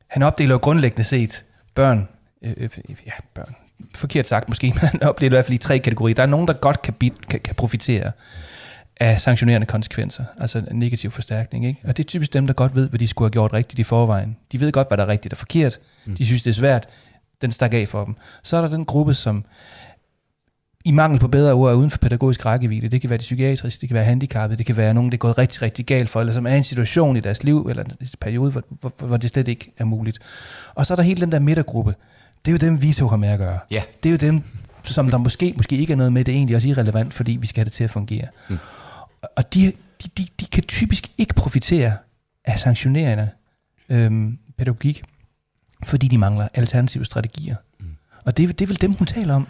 [0.07, 1.45] han opdeler jo grundlæggende set
[1.75, 2.09] børn,
[2.43, 2.69] øh, øh,
[3.07, 3.55] ja, børn,
[3.95, 6.15] forkert sagt måske, men han opdeler i hvert fald i tre kategorier.
[6.15, 8.13] Der er nogen, der godt kan, bit, kan, kan profitere
[8.97, 11.67] af sanktionerende konsekvenser, altså en negativ forstærkning.
[11.67, 11.81] Ikke?
[11.85, 13.83] Og det er typisk dem, der godt ved, hvad de skulle have gjort rigtigt i
[13.83, 14.37] forvejen.
[14.53, 15.79] De ved godt, hvad der er rigtigt og forkert.
[16.05, 16.15] Mm.
[16.15, 16.89] De synes, det er svært.
[17.45, 18.17] Den stak af for dem.
[18.43, 19.45] Så er der den gruppe, som
[20.85, 22.89] i mangel på bedre ord er uden for pædagogisk rækkevidde.
[22.89, 25.19] Det kan være de psykiatriske, det kan være handicappede, det kan være nogen, det er
[25.19, 27.85] gået rigtig, rigtig galt for, eller som er i en situation i deres liv, eller
[27.85, 30.19] en periode, hvor, hvor, hvor det slet ikke er muligt.
[30.75, 31.95] Og så er der hele den der midtergruppe.
[32.45, 33.59] Det er jo dem, vi to har med at gøre.
[33.71, 33.83] Ja.
[34.03, 34.43] Det er jo dem,
[34.83, 37.47] som der måske, måske ikke er noget med, det er egentlig også irrelevant, fordi vi
[37.47, 38.27] skal have det til at fungere.
[38.49, 38.59] Mm.
[39.37, 41.93] Og de, de, de, de kan typisk ikke profitere
[42.45, 43.29] af sanktionerende
[43.89, 45.03] øhm, pædagogik,
[45.85, 47.57] fordi de mangler alternative strategier.
[47.81, 47.87] Mm.
[48.25, 49.47] Og det, det er vel dem, hun taler om.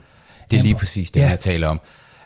[0.50, 1.28] Det er lige præcis det, ja.
[1.28, 1.80] jeg taler om.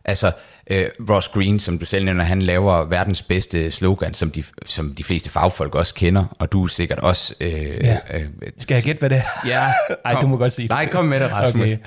[0.04, 0.32] Altså,
[0.70, 4.92] øh, Ross Green, som du selv nævner, han laver verdens bedste slogan, som de, som
[4.92, 7.34] de fleste fagfolk også kender, og du er sikkert også...
[7.40, 7.98] Øh, Ja.
[8.14, 8.24] øh,
[8.58, 9.22] Skal jeg gætte, hvad det er?
[9.48, 9.72] Ja.
[10.04, 10.20] Ej, kom.
[10.22, 10.70] du må godt sige det.
[10.70, 11.62] Nej, kom med det, Rasmus.
[11.64, 11.78] Okay.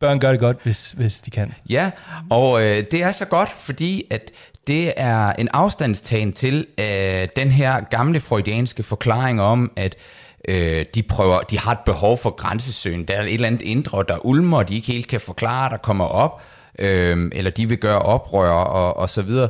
[0.00, 1.54] Børn gør det godt, hvis, hvis de kan.
[1.68, 1.90] Ja,
[2.30, 4.30] og øh, det er så godt, fordi at
[4.66, 10.00] det er en afstandstagen til øh, den her gamle freudianske forklaring om, at øh,
[10.48, 13.04] Øh, de prøver, de har et behov for grænsesøgen.
[13.04, 15.76] Der er et eller andet indre, der ulmer, og de ikke helt kan forklare, der
[15.76, 16.42] kommer op,
[16.78, 19.48] øh, eller de vil gøre oprør og, og så videre.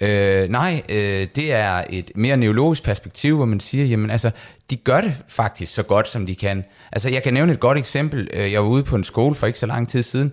[0.00, 4.30] Øh, nej, øh, det er et mere neurologisk perspektiv, hvor man siger, jamen altså,
[4.70, 6.64] de gør det faktisk så godt, som de kan.
[6.92, 8.28] Altså, jeg kan nævne et godt eksempel.
[8.32, 10.32] Øh, jeg var ude på en skole for ikke så lang tid siden,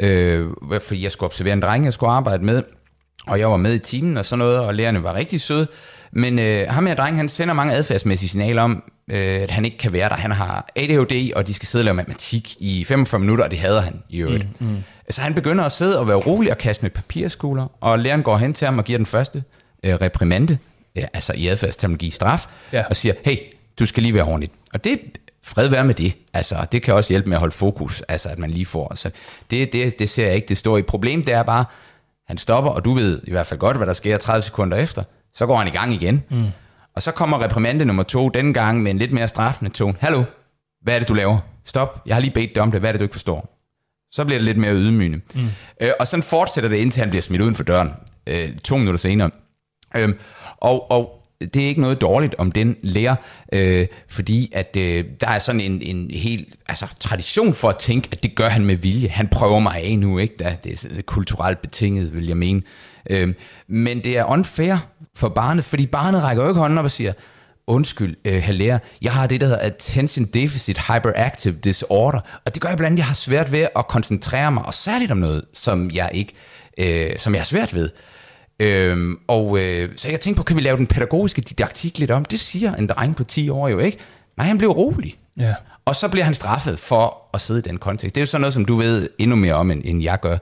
[0.00, 0.48] øh,
[0.80, 2.62] fordi jeg skulle observere en dreng, jeg skulle arbejde med,
[3.26, 5.66] og jeg var med i timen og sådan noget, og lærerne var rigtig søde.
[6.12, 9.78] Men øh, ham her dreng, han sender mange adfærdsmæssige signaler om, øh, at han ikke
[9.78, 10.14] kan være der.
[10.14, 13.58] Han har ADHD, og de skal sidde og lave matematik i 45 minutter, og det
[13.58, 14.60] hader han i øvrigt.
[14.60, 14.76] Mm, mm.
[15.10, 18.36] Så han begynder at sidde og være rolig og kaste med papirskuler, og læreren går
[18.38, 19.42] hen til ham og giver den første
[19.82, 20.58] øh, reprimande,
[20.96, 22.84] ja, altså i adfærdsterminologi straf, Ja.
[22.90, 23.36] og siger, hey,
[23.78, 24.52] du skal lige være ordentligt.
[24.72, 25.00] Og det
[25.42, 26.12] fred være med det.
[26.32, 28.92] Altså, det kan også hjælpe med at holde fokus, altså at man lige får.
[28.94, 29.10] Så
[29.50, 30.82] det, det, det ser jeg ikke, det står i.
[30.82, 31.64] Problemet det er bare,
[32.28, 35.02] han stopper, og du ved i hvert fald godt, hvad der sker 30 sekunder efter.
[35.34, 36.24] Så går han i gang igen.
[36.30, 36.44] Mm.
[36.94, 39.94] Og så kommer reprimande nummer to, denne gang med en lidt mere straffende tone.
[40.00, 40.24] Hallo,
[40.82, 41.38] hvad er det, du laver?
[41.64, 42.80] Stop, jeg har lige bedt dig om det.
[42.80, 43.54] Hvad er det, du ikke forstår?
[44.12, 45.20] Så bliver det lidt mere ydmygende.
[45.34, 45.48] Mm.
[45.80, 47.90] Øh, og sådan fortsætter det, indtil han bliver smidt uden for døren.
[48.26, 49.30] Øh, to minutter senere.
[49.96, 50.18] Øhm,
[50.56, 53.16] og, og det er ikke noget dårligt om den lærer,
[53.52, 58.08] øh, fordi at øh, der er sådan en, en helt altså, tradition for at tænke,
[58.12, 59.08] at det gør han med vilje.
[59.08, 60.34] Han prøver mig af nu, ikke?
[60.38, 62.62] Da, det er sådan kulturelt betinget, vil jeg mene.
[63.10, 63.34] Øh,
[63.68, 64.76] men det er unfair
[65.16, 67.12] for barnet, fordi barnet rækker jo ikke hånden op og siger,
[67.66, 72.62] undskyld, øh, herr lærer, jeg har det, der hedder Attention Deficit Hyperactive Disorder, og det
[72.62, 75.44] gør jeg blandt andet, jeg har svært ved at koncentrere mig, og særligt om noget,
[75.52, 76.32] som jeg ikke,
[76.78, 77.90] øh, som jeg har svært ved.
[78.60, 82.24] Øhm, og øh, så jeg tænkte på, kan vi lave den pædagogiske didaktik lidt om?
[82.24, 83.98] Det siger en dreng på 10 år jo ikke.
[84.36, 85.18] Nej, han blev rolig.
[85.36, 85.54] Ja.
[85.84, 88.14] Og så bliver han straffet for at sidde i den kontekst.
[88.14, 90.38] Det er jo sådan noget, som du ved endnu mere om, end, end jeg gør.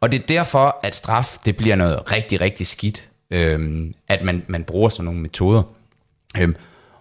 [0.00, 4.42] Og det er derfor, at straf, det bliver noget rigtig, rigtig skidt, øhm, at man,
[4.48, 5.62] man bruger sådan nogle metoder.
[6.38, 6.56] Øhm,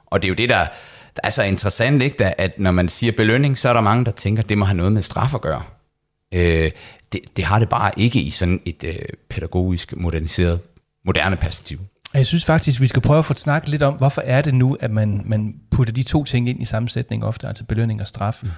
[0.06, 0.66] og det er jo det, der,
[1.16, 2.16] der er så interessant, ikke?
[2.18, 4.78] Da, at når man siger belønning, så er der mange, der tænker, det må have
[4.78, 5.64] noget med straf at gøre.
[6.34, 6.72] Øh,
[7.14, 8.96] det, det har det bare ikke i sådan et øh,
[9.30, 10.60] pædagogisk, moderniseret,
[11.06, 11.80] moderne perspektiv.
[12.14, 14.78] Jeg synes faktisk, vi skal prøve at få snakket lidt om, hvorfor er det nu,
[14.80, 18.40] at man, man putter de to ting ind i sammensætning ofte, altså belønning og straf.
[18.44, 18.50] Mm.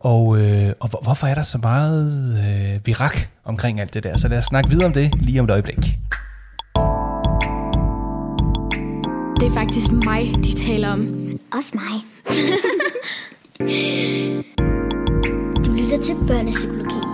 [0.00, 4.16] Og, øh, og hvor, hvorfor er der så meget øh, virak omkring alt det der?
[4.16, 5.76] Så lad os snakke videre om det lige om et øjeblik.
[9.40, 11.08] Det er faktisk mig, de taler om.
[11.52, 12.00] Også mig.
[15.64, 17.11] du lytter til børnepsykologi.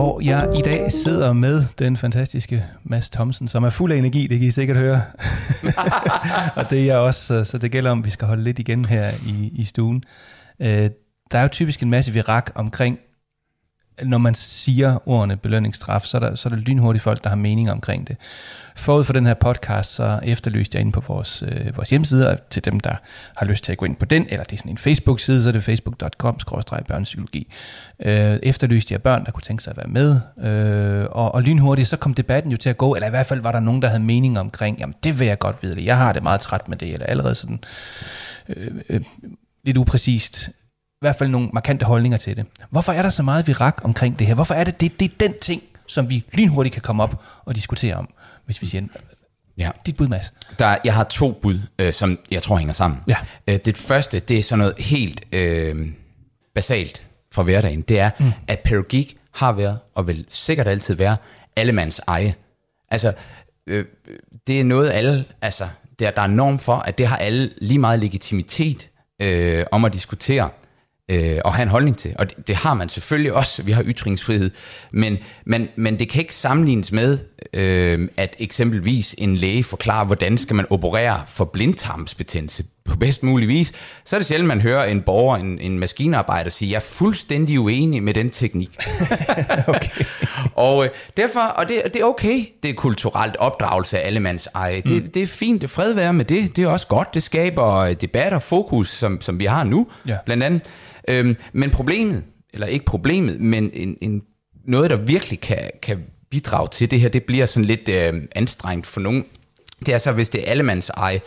[0.00, 4.26] Hvor jeg i dag sidder med den fantastiske Mads Thomsen, som er fuld af energi,
[4.26, 5.02] det kan I sikkert høre.
[6.56, 8.84] og det er jeg også, så- det gælder om, at vi skal holde lidt igen
[8.84, 10.02] her i, i stuen.
[10.60, 10.90] Øh,
[11.32, 12.98] der er jo typisk en masse virak omkring
[14.04, 17.36] når man siger ordene belønningsstraf, så er, der, så er der lynhurtigt folk, der har
[17.36, 18.16] mening omkring det.
[18.76, 22.64] Forud for den her podcast, så efterlyste jeg inde på vores, øh, vores hjemmeside, til
[22.64, 22.94] dem, der
[23.36, 25.48] har lyst til at gå ind på den, eller det er sådan en Facebook-side, så
[25.48, 27.52] er det facebook.com-børnepsykologi.
[28.00, 31.88] Øh, efterlyste jeg børn, der kunne tænke sig at være med, øh, og, og lynhurtigt,
[31.88, 33.88] så kom debatten jo til at gå, eller i hvert fald var der nogen, der
[33.88, 36.76] havde mening omkring, jamen det vil jeg godt vide, jeg har det meget træt med
[36.76, 37.60] det, eller allerede sådan
[38.48, 39.00] øh, øh,
[39.64, 40.50] lidt upræcist
[41.00, 42.46] i hvert fald nogle markante holdninger til det.
[42.70, 44.34] Hvorfor er der så meget virak omkring det her?
[44.34, 47.56] Hvorfor er det, det, det er den ting, som vi lynhurtigt kan komme op og
[47.56, 48.08] diskutere om,
[48.46, 48.86] hvis vi siger,
[49.58, 49.70] ja.
[49.86, 50.32] dit bud, Mads?
[50.58, 53.00] Der, jeg har to bud, øh, som jeg tror hænger sammen.
[53.08, 53.16] Ja.
[53.46, 55.88] Øh, det første, det er sådan noget helt øh,
[56.54, 57.80] basalt fra hverdagen.
[57.80, 58.32] Det er, mm.
[58.48, 61.16] at pædagogik har været, og vil sikkert altid være,
[61.56, 62.34] allemands eje.
[62.90, 63.12] Altså,
[63.66, 63.84] øh,
[64.46, 67.78] det er noget alle, altså, der, der er norm for, at det har alle lige
[67.78, 70.50] meget legitimitet øh, om at diskutere
[71.10, 72.14] øh, og have en holdning til.
[72.18, 73.62] Og det, det har man selvfølgelig også.
[73.62, 74.50] Vi har ytringsfrihed.
[74.92, 77.18] Men, men, men det kan ikke sammenlignes med,
[77.52, 83.48] øh, at eksempelvis en læge forklarer, hvordan skal man operere for blindtarmsbetændelse på bedst mulig
[83.48, 83.72] vis.
[84.04, 87.60] Så er det sjældent, man hører en borger, en, en maskinarbejder sige, jeg er fuldstændig
[87.60, 88.78] uenig med den teknik.
[89.68, 90.04] okay.
[90.54, 94.80] og øh, derfor, og det, det er okay, det er kulturelt opdragelse af allemands eje.
[94.80, 95.10] Det, mm.
[95.10, 96.56] det er fint, det fred være med det.
[96.56, 100.16] Det er også godt, det skaber debat og fokus, som, som vi har nu, ja.
[100.24, 100.62] blandt andet.
[101.08, 102.24] Øhm, men problemet,
[102.54, 104.22] eller ikke problemet, men en, en,
[104.64, 105.98] noget, der virkelig kan, kan
[106.30, 109.24] bidrage til det her, det bliver sådan lidt øh, anstrengt for nogen.
[109.86, 111.20] Det er så, hvis det er allemands eje,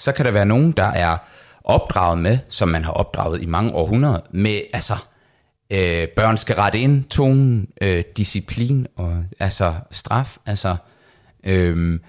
[0.00, 1.16] så kan der være nogen, der er
[1.64, 4.94] opdraget med, som man har opdraget i mange århundreder, med altså,
[5.70, 10.76] øh, børn skal rette ind, tonen, øh, disciplin og altså straf, altså,
[11.44, 12.00] øh,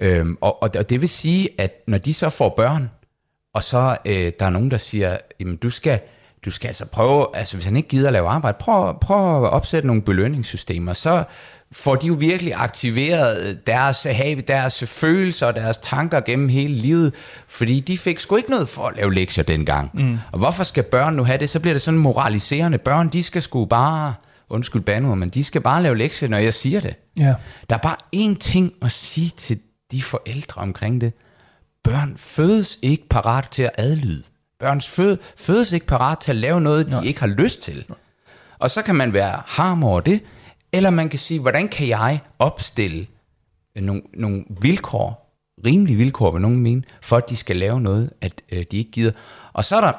[0.00, 2.90] øh, og, og det vil sige, at når de så får børn,
[3.54, 6.00] og så øh, der er nogen, der siger, jamen du skal,
[6.44, 9.50] du skal altså prøve, altså hvis han ikke gider at lave arbejde, prøv, prøv at
[9.50, 11.24] opsætte nogle belønningssystemer, så
[11.72, 17.14] får de jo virkelig aktiveret deres, have, deres følelser og deres tanker gennem hele livet,
[17.48, 19.90] fordi de fik sgu ikke noget for at lave lektier dengang.
[19.94, 20.18] Mm.
[20.32, 21.50] Og hvorfor skal børn nu have det?
[21.50, 22.78] Så bliver det sådan moraliserende.
[22.78, 24.14] Børn, de skal sgu bare,
[24.48, 26.94] undskyld banord, men de skal bare lave lektier, når jeg siger det.
[27.18, 27.34] Ja.
[27.70, 29.58] Der er bare én ting at sige til
[29.92, 31.12] de forældre omkring det.
[31.84, 34.22] Børn fødes ikke parat til at adlyde.
[34.60, 37.00] Børn fød, fødes ikke parat til at lave noget, de Nå.
[37.00, 37.84] ikke har lyst til.
[38.58, 40.20] Og så kan man være harm over det,
[40.76, 43.06] eller man kan sige, hvordan kan jeg opstille
[43.76, 45.26] nogle, nogle vilkår,
[45.66, 48.90] rimelige vilkår, vil nogen mene, for at de skal lave noget, at øh, de ikke
[48.90, 49.12] gider.
[49.52, 49.92] Og så er der,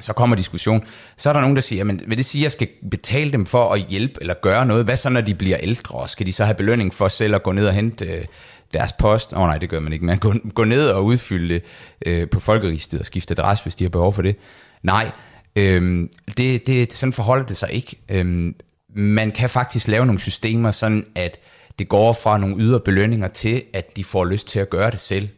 [0.00, 0.84] så kommer diskussion,
[1.16, 3.46] så er der nogen, der siger, men vil det sige, at jeg skal betale dem
[3.46, 4.84] for at hjælpe eller gøre noget?
[4.84, 6.08] Hvad så, når de bliver ældre?
[6.08, 8.24] Skal de så have belønning for selv at gå ned og hente øh,
[8.72, 9.32] deres post?
[9.32, 10.04] Åh oh, nej, det gør man ikke.
[10.04, 10.18] Man
[10.54, 11.60] går, ned og udfylde
[12.06, 14.36] øh, på folkeregister og skifte adresse, hvis de har behov for det.
[14.82, 15.10] Nej,
[15.56, 17.96] øh, det, det, sådan forholder det sig ikke.
[18.08, 18.54] Øh,
[18.94, 21.38] man kan faktisk lave nogle systemer, sådan at
[21.78, 25.00] det går fra nogle ydre belønninger til, at de får lyst til at gøre det
[25.00, 25.28] selv.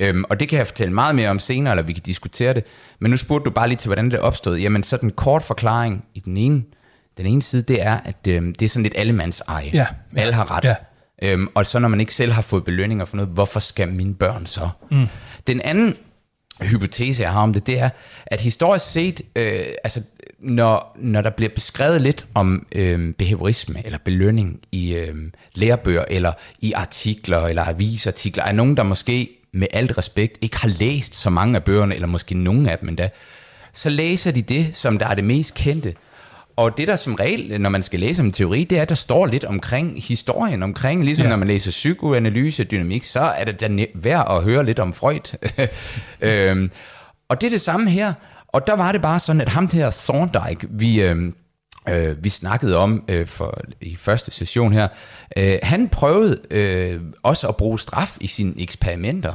[0.00, 2.64] Øhm, og det kan jeg fortælle meget mere om senere, eller vi kan diskutere det.
[2.98, 4.58] Men nu spurgte du bare lige til, hvordan det opstod.
[4.58, 6.62] Jamen, så den kort forklaring i den ene,
[7.18, 9.70] den ene side, det er, at øhm, det er sådan lidt allemands eje.
[9.74, 10.64] Ja, ja, Alle har ret.
[10.64, 10.74] Ja.
[11.22, 14.14] Øhm, og så når man ikke selv har fået belønninger for noget, hvorfor skal mine
[14.14, 14.68] børn så?
[14.90, 15.06] Mm.
[15.46, 15.96] Den anden
[16.60, 17.90] hypotese, jeg har om det, det er,
[18.26, 20.02] at historisk set, øh, altså
[20.38, 25.14] når, når der bliver beskrevet lidt om øh, behaviorisme eller belønning i øh,
[25.54, 30.68] lærebøger eller i artikler eller avisartikler, er nogen, der måske med alt respekt ikke har
[30.68, 33.08] læst så mange af bøgerne, eller måske nogen af dem endda,
[33.72, 35.94] så læser de det, som der er det mest kendte.
[36.56, 38.94] Og det der som regel, når man skal læse om teori, det er, at der
[38.94, 41.30] står lidt omkring historien, omkring, ligesom ja.
[41.30, 45.36] når man læser psykoanalyse, dynamik, så er det da værd at høre lidt om Freud.
[46.20, 46.70] øhm,
[47.28, 48.12] og det er det samme her.
[48.48, 51.32] Og der var det bare sådan, at ham her Thorndike, vi, øh,
[51.88, 54.88] øh, vi snakkede om øh, for, i første session her,
[55.36, 59.32] øh, han prøvede øh, også at bruge straf i sine eksperimenter.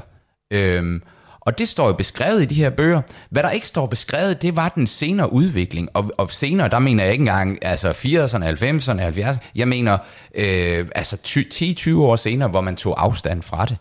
[0.51, 1.01] Øh,
[1.45, 3.01] og det står jo beskrevet i de her bøger.
[3.29, 5.89] Hvad der ikke står beskrevet, det var den senere udvikling.
[5.93, 9.39] Og, og senere, der mener jeg ikke engang altså 80'erne, 90'erne, 70'erne.
[9.55, 9.97] Jeg mener
[10.35, 13.77] øh, altså 10-20 år senere, hvor man tog afstand fra det.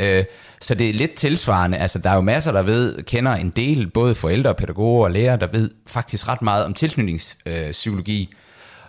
[0.00, 0.24] Øh,
[0.60, 1.78] så det er lidt tilsvarende.
[1.78, 5.36] Altså, der er jo masser, der ved, kender en del, både forældre, pædagoger og lærere,
[5.36, 8.22] der ved faktisk ret meget om tilknytningspsykologi.
[8.32, 8.38] Øh,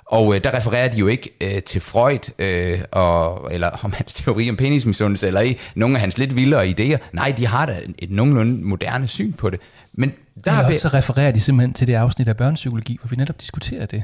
[0.06, 4.14] og øh, der refererer de jo ikke øh, til Freud, øh, og, eller om hans
[4.14, 6.98] teori om penismisundelse, eller i nogle af hans lidt vildere idéer.
[7.14, 9.60] Nej, de har da et, et nogenlunde moderne syn på det.
[9.94, 10.14] Men
[10.46, 13.42] der eller også så refererer de simpelthen til det afsnit af børnepsykologi, hvor vi netop
[13.42, 14.04] diskuterer det.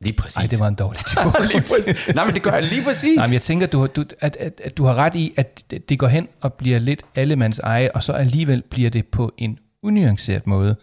[0.00, 0.36] Lige præcis.
[0.36, 1.02] Nej, det var en dårlig
[1.52, 2.14] lige præcis.
[2.14, 3.16] Nej, men det gør jeg lige præcis.
[3.16, 5.98] Nej, men jeg tænker, du, du, at, at, at du har ret i, at det
[5.98, 10.46] går hen og bliver lidt allemands eje, og så alligevel bliver det på en unuanceret
[10.46, 10.76] måde.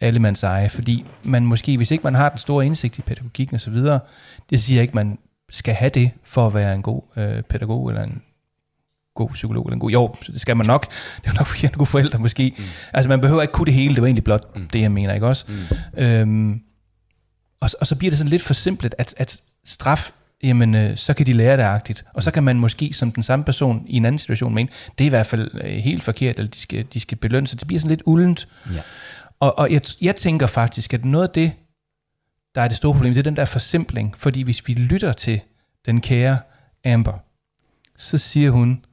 [0.00, 3.60] allemands eje, fordi man måske, hvis ikke man har den store indsigt i pædagogikken og
[3.60, 4.00] så videre,
[4.50, 5.18] det siger ikke, man
[5.50, 8.22] skal have det for at være en god øh, pædagog eller en
[9.14, 9.90] god psykolog eller en god...
[9.90, 10.86] Jo, det skal man nok.
[11.24, 12.54] Det er nok fordi, en god forældre måske.
[12.58, 12.64] Mm.
[12.92, 13.94] Altså, man behøver ikke kunne det hele.
[13.94, 14.68] Det var egentlig blot mm.
[14.68, 15.44] det, jeg mener, ikke også?
[15.48, 16.02] Mm.
[16.02, 16.62] Øhm,
[17.60, 20.10] og, og så bliver det sådan lidt for simpelt, at, at straf,
[20.42, 22.04] jamen, øh, så kan de lære det agtigt.
[22.14, 24.68] Og så kan man måske som den samme person i en anden situation mene,
[24.98, 27.60] det er i hvert fald øh, helt forkert, eller de skal, de skal belønne sig.
[27.60, 28.48] Det bliver sådan lidt uldent.
[28.72, 28.80] Ja.
[29.40, 31.52] Og, og jeg, jeg tænker faktisk, at noget af det,
[32.54, 34.18] der er det store problem, det er den der forsimpling.
[34.18, 35.40] Fordi hvis vi lytter til
[35.86, 36.38] den kære
[36.84, 37.18] Amber,
[37.96, 38.84] så siger hun,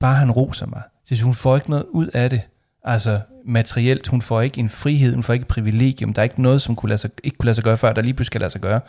[0.00, 0.82] bare han roser mig.
[1.04, 2.40] Så hun får ikke noget ud af det.
[2.86, 6.12] Altså materielt, hun får ikke en frihed, hun får ikke et privilegium.
[6.12, 8.02] Der er ikke noget, som kunne lade sig, ikke kunne lade sig gøre før, der
[8.02, 8.80] lige pludselig skal lade sig gøre.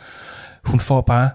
[0.64, 1.30] Hun får bare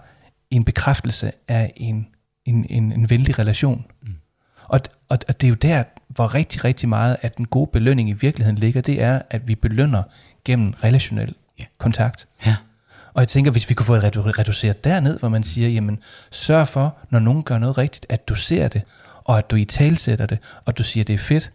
[0.51, 2.07] en bekræftelse af en,
[2.45, 3.85] en, en, en vældig relation.
[4.01, 4.15] Mm.
[4.63, 8.09] Og, og, og det er jo der, hvor rigtig, rigtig meget af den gode belønning
[8.09, 10.03] i virkeligheden ligger, det er, at vi belønner
[10.45, 11.67] gennem relationel yeah.
[11.77, 12.27] kontakt.
[12.45, 12.55] Ja.
[13.13, 15.99] Og jeg tænker, hvis vi kunne få det reduceret derned, hvor man siger, jamen
[16.31, 18.81] sørg for, når nogen gør noget rigtigt, at du ser det,
[19.23, 21.51] og at du i talsætter det, og du siger, det er fedt.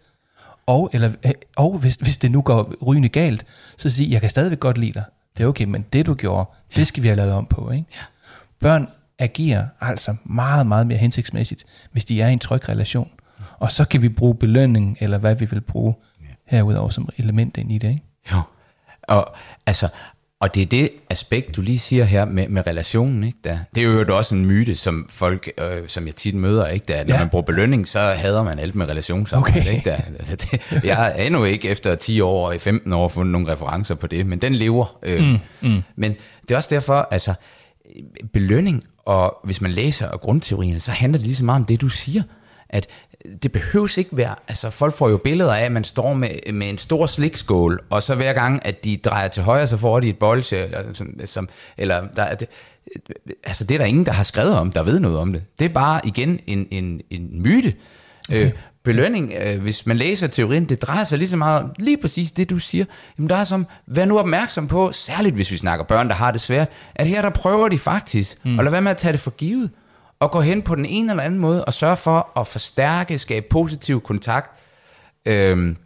[0.69, 3.45] Og, eller, øh, og hvis, hvis det nu går rygende galt,
[3.77, 5.03] så sig, jeg kan stadigvæk godt lide dig.
[5.37, 7.71] Det er okay, men det du gjorde, det skal vi have lavet om på.
[7.71, 7.85] Ikke?
[7.91, 8.01] Ja.
[8.59, 8.87] Børn
[9.19, 13.11] agerer altså meget, meget mere hensigtsmæssigt, hvis de er i en tryg relation.
[13.57, 15.93] Og så kan vi bruge belønning, eller hvad vi vil bruge
[16.45, 17.89] herudover som element ind i det.
[17.89, 18.03] Ikke?
[18.33, 18.41] Jo.
[19.03, 19.87] Og altså,
[20.41, 23.37] og det er det aspekt, du lige siger her med, med relationen, ikke?
[23.43, 23.57] Der.
[23.75, 26.85] Det er jo også en myte, som folk, øh, som jeg tit møder, ikke?
[26.87, 27.19] Der, når ja.
[27.19, 29.73] man bruger belønning, så hader man alt med relationsarbejde, okay.
[29.73, 29.89] ikke?
[29.89, 33.51] Der, altså det, jeg har endnu ikke efter 10 år og 15 år fundet nogle
[33.51, 34.97] referencer på det, men den lever.
[35.03, 35.23] Øh.
[35.23, 35.81] Mm, mm.
[35.95, 37.33] Men det er også derfor, altså,
[38.33, 41.89] belønning, og hvis man læser grundteorierne, så handler det lige så meget om det, du
[41.89, 42.23] siger,
[42.69, 42.87] at
[43.43, 46.69] det behøves ikke være, altså folk får jo billeder af, at man står med, med
[46.69, 50.09] en stor slikskål, og så hver gang, at de drejer til højre, så får de
[50.09, 52.47] et bolsje, eller, som, som, eller der, det,
[53.43, 55.43] altså det er der ingen, der har skrevet om, der ved noget om det.
[55.59, 57.73] Det er bare igen en, en, en myte.
[58.29, 58.45] Okay.
[58.45, 58.51] Øh,
[58.83, 62.31] belønning, øh, hvis man læser teorien, det drejer sig lige så meget om lige præcis
[62.31, 62.85] det, du siger.
[63.17, 66.31] Jamen der er som, vær nu opmærksom på, særligt hvis vi snakker børn, der har
[66.31, 68.57] det svært, at her der prøver de faktisk, mm.
[68.57, 69.69] og lad være med at tage det for givet
[70.19, 73.45] og gå hen på den ene eller anden måde og sørge for at forstærke, skabe
[73.49, 74.59] positiv kontakt,
[75.25, 75.77] øhm,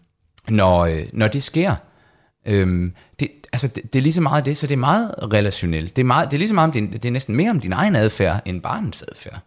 [0.49, 1.75] når, øh, når det sker.
[2.45, 5.95] Øhm, det, altså, det, det er lige så meget det, så det er meget relationelt.
[5.95, 7.59] Det er, meget, det er lige så meget om din, det er næsten mere om
[7.59, 9.39] din egen adfærd, end barnets adfærd.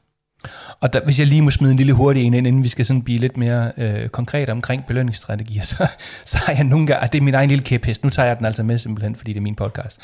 [0.81, 2.87] Og der, hvis jeg lige må smide en lille hurtig en ind, inden vi skal
[2.87, 5.87] sådan blive lidt mere øh, konkret omkring belønningsstrategier, så,
[6.25, 8.46] så har jeg nogle gange, det er min egen lille kæphest, nu tager jeg den
[8.46, 10.01] altså med simpelthen, fordi det er min podcast.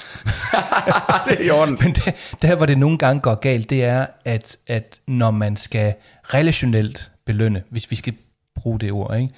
[1.26, 1.78] det er i orden.
[1.82, 2.10] Men der,
[2.42, 7.12] der, hvor det nogle gange går galt, det er, at, at når man skal relationelt
[7.26, 8.14] belønne, hvis vi skal
[8.54, 9.34] bruge det ord, ikke?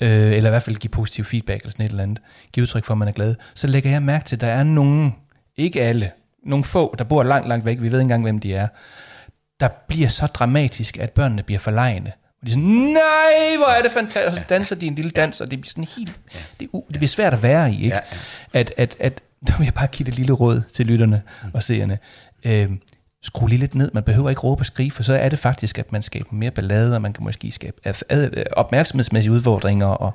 [0.00, 2.18] Øh, eller i hvert fald give positiv feedback eller sådan et eller andet,
[2.52, 4.62] give udtryk for, at man er glad, så lægger jeg mærke til, at der er
[4.62, 5.14] nogen,
[5.56, 6.10] ikke alle,
[6.44, 8.68] nogle få, der bor langt, langt væk, vi ved ikke engang, hvem de er,
[9.60, 12.12] der bliver så dramatisk, at børnene bliver forlegne.
[12.40, 14.28] Og de er sådan, nej, hvor er det fantastisk.
[14.28, 16.20] Og så danser de en lille dans, og det bliver sådan helt,
[16.60, 18.00] det, det bliver svært at være i, ikke?
[18.52, 21.98] At, at, at, der vil jeg bare give det lille råd til lytterne og seerne.
[22.46, 22.68] Øh,
[23.22, 23.90] skru lige lidt ned.
[23.94, 26.50] Man behøver ikke råbe og skrige, for så er det faktisk, at man skaber mere
[26.50, 27.76] ballade, og man kan måske skabe
[28.56, 30.12] opmærksomhedsmæssige udfordringer, og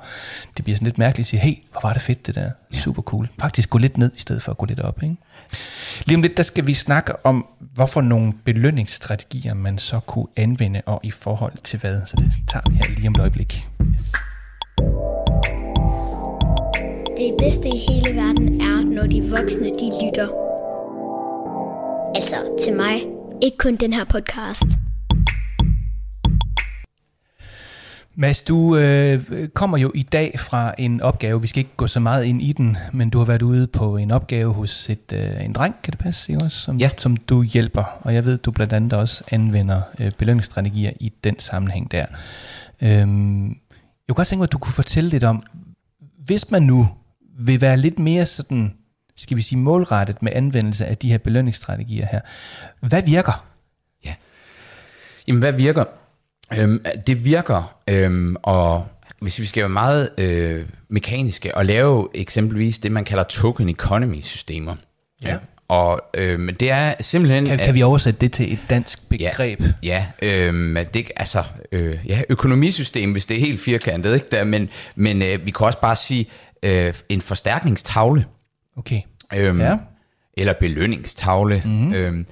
[0.58, 2.52] det bliver sådan lidt mærkeligt at sige, hey, hvor var det fedt det der.
[2.72, 3.30] Super cool.
[3.40, 5.04] Faktisk gå lidt ned, i stedet for at gå lidt op.
[5.04, 5.16] Ikke?
[6.06, 10.82] Lige om lidt, der skal vi snakke om, hvorfor nogle belønningsstrategier man så kunne anvende,
[10.86, 12.02] og i forhold til hvad.
[12.06, 13.70] Så det tager vi her lige om et øjeblik.
[13.82, 14.12] Yes.
[17.18, 20.53] Det bedste i hele verden er, når de voksne de lytter.
[22.16, 23.02] Altså til mig.
[23.42, 24.64] Ikke kun den her podcast.
[28.16, 31.42] Mads, du øh, kommer jo i dag fra en opgave.
[31.42, 33.98] Vi skal ikke gå så meget ind i den, men du har været ude på
[33.98, 36.58] en opgave hos et, øh, en dreng, kan det passe, ikke også?
[36.60, 36.90] Som, ja.
[36.98, 37.84] som du hjælper.
[38.02, 42.06] Og jeg ved, du blandt andet også anvender øh, belønningsstrategier i den sammenhæng der.
[42.82, 43.56] Øhm, jeg
[44.10, 45.44] kunne godt tænke mig, at du kunne fortælle lidt om,
[46.26, 46.88] hvis man nu
[47.40, 48.74] vil være lidt mere sådan
[49.16, 52.20] skal vi sige, målrettet med anvendelse af de her belønningsstrategier her.
[52.80, 53.46] Hvad virker?
[54.06, 54.14] Ja.
[55.28, 55.84] Jamen, hvad virker?
[56.60, 58.88] Øhm, det virker, øhm, og
[59.20, 64.22] hvis vi skal være meget øh, mekaniske, og lave eksempelvis det, man kalder token economy
[64.22, 64.76] systemer.
[65.24, 65.38] Ja.
[65.68, 67.46] Og øh, det er simpelthen...
[67.46, 69.62] Kan, kan vi oversætte det til et dansk begreb?
[69.84, 74.28] Ja, ja, øh, det, altså, øh, ja økonomisystem, hvis det er helt firkantet, ikke?
[74.32, 76.26] Der, men, men øh, vi kan også bare sige
[76.64, 78.26] øh, en forstærkningstavle.
[78.78, 79.02] Okay.
[79.36, 79.78] Øhm, ja.
[80.34, 81.62] Eller belønningstavle.
[81.66, 81.94] Mm-hmm.
[81.94, 82.28] Øhm,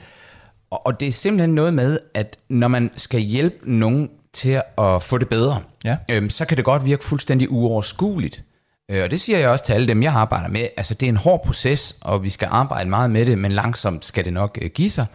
[0.71, 5.03] og, og det er simpelthen noget med, at når man skal hjælpe nogen til at
[5.03, 5.97] få det bedre, ja.
[6.11, 8.43] øhm, så kan det godt virke fuldstændig uoverskueligt.
[8.91, 10.67] Øh, og det siger jeg også til alle dem, jeg arbejder med.
[10.77, 14.05] Altså, det er en hård proces, og vi skal arbejde meget med det, men langsomt
[14.05, 15.05] skal det nok øh, give sig.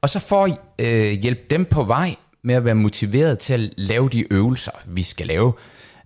[0.00, 3.60] Og så for at øh, hjælpe dem på vej med at være motiveret til at
[3.76, 5.52] lave de øvelser, vi skal lave,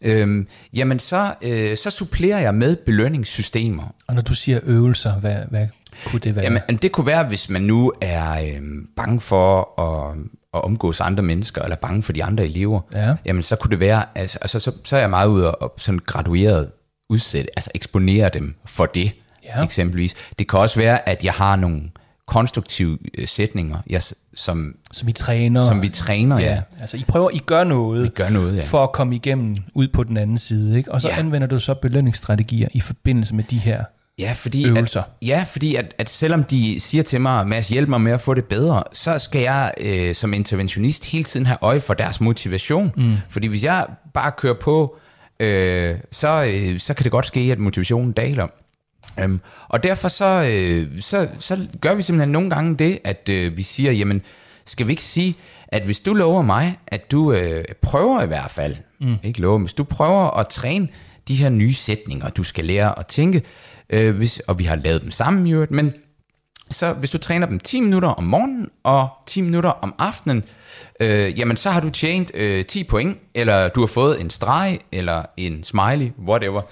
[0.03, 0.45] øh,
[0.75, 3.95] jamen så, øh, så supplerer jeg med belønningssystemer.
[4.09, 5.67] Og når du siger øvelser, hvad, hvad
[6.07, 6.45] kunne det være?
[6.45, 8.61] Jamen, det kunne være, hvis man nu er øh,
[8.97, 10.17] bange for at,
[10.55, 13.15] at omgås andre mennesker, eller bange for de andre elever, Ja.
[13.25, 16.01] jamen så kunne det være, altså, altså så, så er jeg meget ude og sådan
[16.07, 16.71] gradueret
[17.11, 19.13] udsætte, altså eksponere dem for det,
[19.45, 19.63] Ja.
[19.65, 20.15] eksempelvis.
[20.39, 21.83] Det kan også være, at jeg har nogle
[22.29, 25.63] konstruktive øh, sætninger, s- som, Som I træner?
[25.63, 26.45] som vi træner, ja.
[26.55, 28.63] Ja, altså I prøver, I gør noget, Vi gør noget, ja.
[28.63, 30.93] for at komme igennem ud på den anden side, ikke?
[30.93, 31.19] Og så Ja.
[31.19, 33.85] anvender du så belønningsstrategier i forbindelse med de her.
[34.19, 35.01] Ja, fordi, Øvelser.
[35.01, 38.21] At, ja, fordi at, at selvom de siger til mig, Mads, hjælp mig med at
[38.21, 42.21] få det bedre, så skal jeg øh, som interventionist hele tiden have øje for deres
[42.21, 42.93] motivation.
[42.97, 43.13] Mm.
[43.29, 44.97] Fordi hvis jeg bare kører på,
[45.41, 48.47] øh, så, øh, så kan det godt ske, at motivationen daler.
[49.21, 53.57] Øhm, og derfor så, øh, så, så gør vi simpelthen nogle gange det, at øh,
[53.57, 54.23] vi siger, jamen,
[54.65, 55.37] skal vi ikke sige,
[55.69, 59.17] at hvis du lover mig, at du øh, prøver i hvert fald, mm.
[59.23, 60.89] ikke lover, hvis du prøver at træne
[61.29, 63.43] de her nye sætninger, du skal lære at tænke,
[63.91, 65.93] øh, hvis, og vi har lavet dem sammen i øvrigt, men
[66.71, 70.45] så hvis du træner dem 10 minutter om morgenen og 10 minutter om aftenen,
[71.01, 74.79] øh, jamen så har du tjent øh, 10 point, eller du har fået en streg,
[74.93, 76.63] eller en smiley, whatever.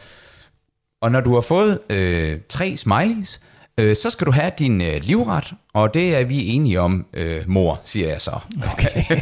[1.04, 3.40] Og når du har fået øh, tre smileys,
[3.78, 7.42] øh, så skal du have din øh, livret, og det er vi enige om, øh,
[7.46, 8.38] mor, siger jeg så.
[8.72, 9.20] Okay.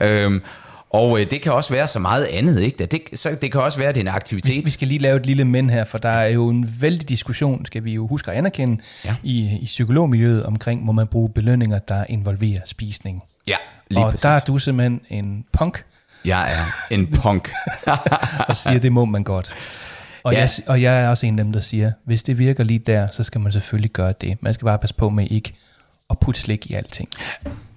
[0.06, 0.42] øhm,
[0.90, 2.86] og øh, det kan også være så meget andet, ikke?
[2.86, 4.64] Det, så, det kan også være, at det er en Vi, aktivitet.
[4.64, 7.66] vi skal lige lave et lille men her, for der er jo en vældig diskussion,
[7.66, 9.14] skal vi jo huske at anerkende, Ja.
[9.22, 13.22] i, i psykologmiljøet omkring, må man bruge belønninger, der involverer spisning.
[13.48, 13.56] Ja,
[13.90, 14.22] lige og præcis.
[14.22, 15.84] der er du simpelthen en punk,
[16.24, 17.50] Jeg er en punk.
[18.48, 19.54] og siger, det må man godt.
[20.24, 20.40] Og, Ja.
[20.40, 23.08] jeg, og jeg er også en af dem, der siger, hvis det virker lige der,
[23.10, 24.36] så skal man selvfølgelig gøre det.
[24.40, 25.52] Man skal bare passe på med ikke
[26.10, 27.08] at putte slik i alting.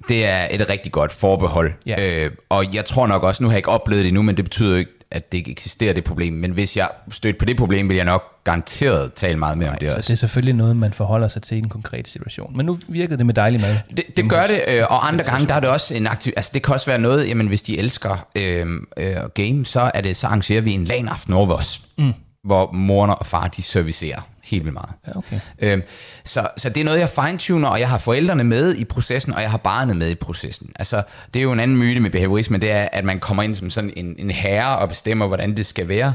[0.09, 1.73] Det er et rigtig godt forbehold.
[1.85, 2.23] Ja.
[2.25, 4.45] Øh, og jeg tror nok også, nu har jeg ikke oplevet det endnu, men det
[4.45, 6.33] betyder jo ikke, at det ikke eksisterer, det problem.
[6.33, 9.75] Men hvis jeg stødte på det problem, vil jeg nok garanteret tale meget mere om
[9.81, 10.07] det så også.
[10.07, 12.57] det er selvfølgelig noget, man forholder sig til i en konkret situation.
[12.57, 13.77] Men nu virkede det med dejlig mad.
[13.97, 16.33] Det, det gør det, øh, og andre gange, der er det også en aktiv...
[16.35, 18.67] Altså, det kan også være noget, jamen, hvis de elsker øh,
[18.97, 22.13] øh, game, så, er det, så arrangerer vi en LAN-aften over os, mm.
[22.45, 24.89] Hvor moren og far, de servicerer helt vildt meget.
[25.07, 25.39] Ja, okay.
[25.59, 25.81] Øhm,
[26.23, 29.41] så, så det er noget, jeg fine-tuner, og jeg har forældrene med i processen, og
[29.41, 30.71] jeg har barnet med i processen.
[30.75, 33.55] Altså, det er jo en anden myte med behaviorisme, det er, at man kommer ind
[33.55, 36.13] som sådan en, en herre og bestemmer, hvordan det skal være.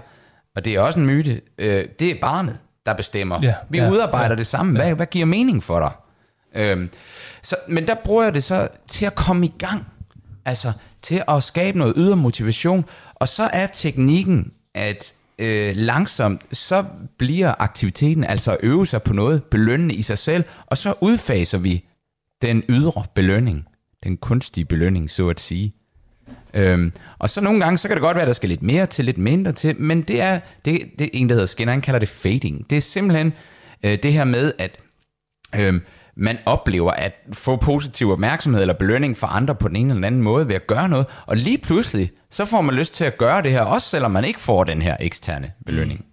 [0.57, 1.41] Og det er også en myte.
[1.59, 3.39] Øh, det er barnet, der bestemmer.
[3.43, 4.77] Ja, Vi ja, udarbejder ja, det sammen.
[4.77, 5.91] Hvad, hvad giver mening for dig?
[6.55, 6.91] Øhm,
[7.43, 9.87] så, men der bruger jeg det så til at komme i gang.
[10.45, 10.73] Altså
[11.03, 12.85] til at skabe noget ydre motivation.
[13.15, 16.85] Og så er teknikken, at øh, langsomt, så
[17.19, 21.59] bliver aktiviteten, altså at øve sig på noget, belønnende i sig selv, og så udfaser
[21.59, 21.85] vi
[22.43, 23.65] den ydre belønning,
[24.05, 25.75] den kunstige belønning, så at sige.
[26.55, 28.87] Øhm, og så nogle gange, så kan det godt være, at der skal lidt mere
[28.87, 31.83] til, lidt mindre til, men det er, det, det er en, der hedder Skinner, han
[31.83, 32.71] kalder det fading.
[32.71, 33.33] Det er simpelthen
[33.83, 34.79] øh, det her med, at
[35.57, 35.83] øhm,
[36.21, 40.23] man oplever at få positiv opmærksomhed eller belønning fra andre på den ene eller anden
[40.23, 43.43] måde ved at gøre noget, og lige pludselig, så får man lyst til at gøre
[43.43, 46.05] det her, også selvom man ikke får den her eksterne belønning.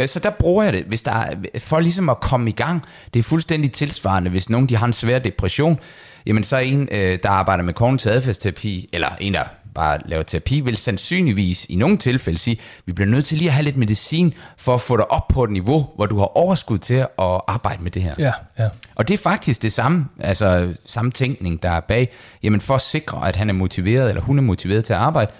[0.00, 2.82] Øh, Så der bruger jeg det, hvis der er, for ligesom at komme i gang.
[3.14, 5.78] Det er fuldstændig tilsvarende, hvis nogen de har en svær depression,
[6.26, 9.44] jamen så er en, øh, der arbejder med kognitiv adfærdsterapi, eller en, der
[9.74, 13.54] bare laver terapi, vil sandsynligvis i nogle tilfælde sige, vi bliver nødt til lige at
[13.54, 16.78] have lidt medicin, for at få dig op på et niveau, hvor du har overskud
[16.78, 17.08] til at
[17.46, 18.14] arbejde med det her.
[18.18, 18.68] Ja, ja.
[18.94, 22.08] Og det er faktisk det samme, altså samme tænkning, der er bag,
[22.42, 25.30] jamen for at sikre, at han er motiveret, eller hun er motiveret til at arbejde,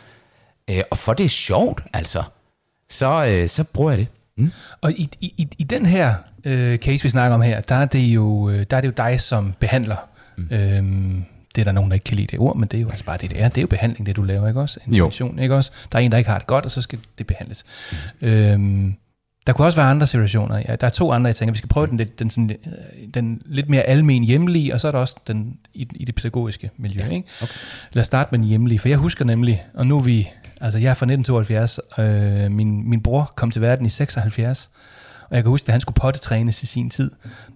[0.71, 2.23] øh, og for det er sjovt, altså,
[2.91, 4.07] så, øh, så bruger jeg det.
[4.39, 4.51] Mm.
[4.81, 6.15] Og i, i, i- den her
[6.45, 8.93] øh, case, vi snakker om her, der er det jo, øh, der er det jo
[8.97, 9.97] dig som behandler.
[10.37, 10.49] Mm.
[10.51, 11.25] Øhm,
[11.59, 13.05] det er der nogen, der ikke kan lide det ord, men det er jo altså
[13.05, 13.49] bare det, det er.
[13.49, 14.81] Det er jo behandling, det du laver, ikke også?
[14.87, 15.71] Intervention, ikke også?
[15.93, 17.65] Der er en, der ikke har det godt, og så skal det behandles.
[18.21, 18.29] Mm.
[18.29, 18.95] Øhm,
[19.47, 20.57] der kunne også være andre situationer.
[20.69, 23.09] Ja, der er to andre, jeg tænker, vi skal prøve den, lidt, den, sådan, øh,
[23.15, 26.71] den lidt mere almen hjemlige, og så er der også den i, i det pædagogiske
[26.77, 27.05] miljø.
[27.05, 27.29] Ja, ikke?
[27.43, 27.55] Okay.
[27.93, 30.29] Lad os starte med den hjemlige, for jeg husker nemlig, og nu er vi,
[30.61, 34.71] altså jeg er fra 1972, øh, min, min bror kom til verden i 76,
[35.31, 37.11] og jeg kan huske, at han skulle pottetrænes i sin tid,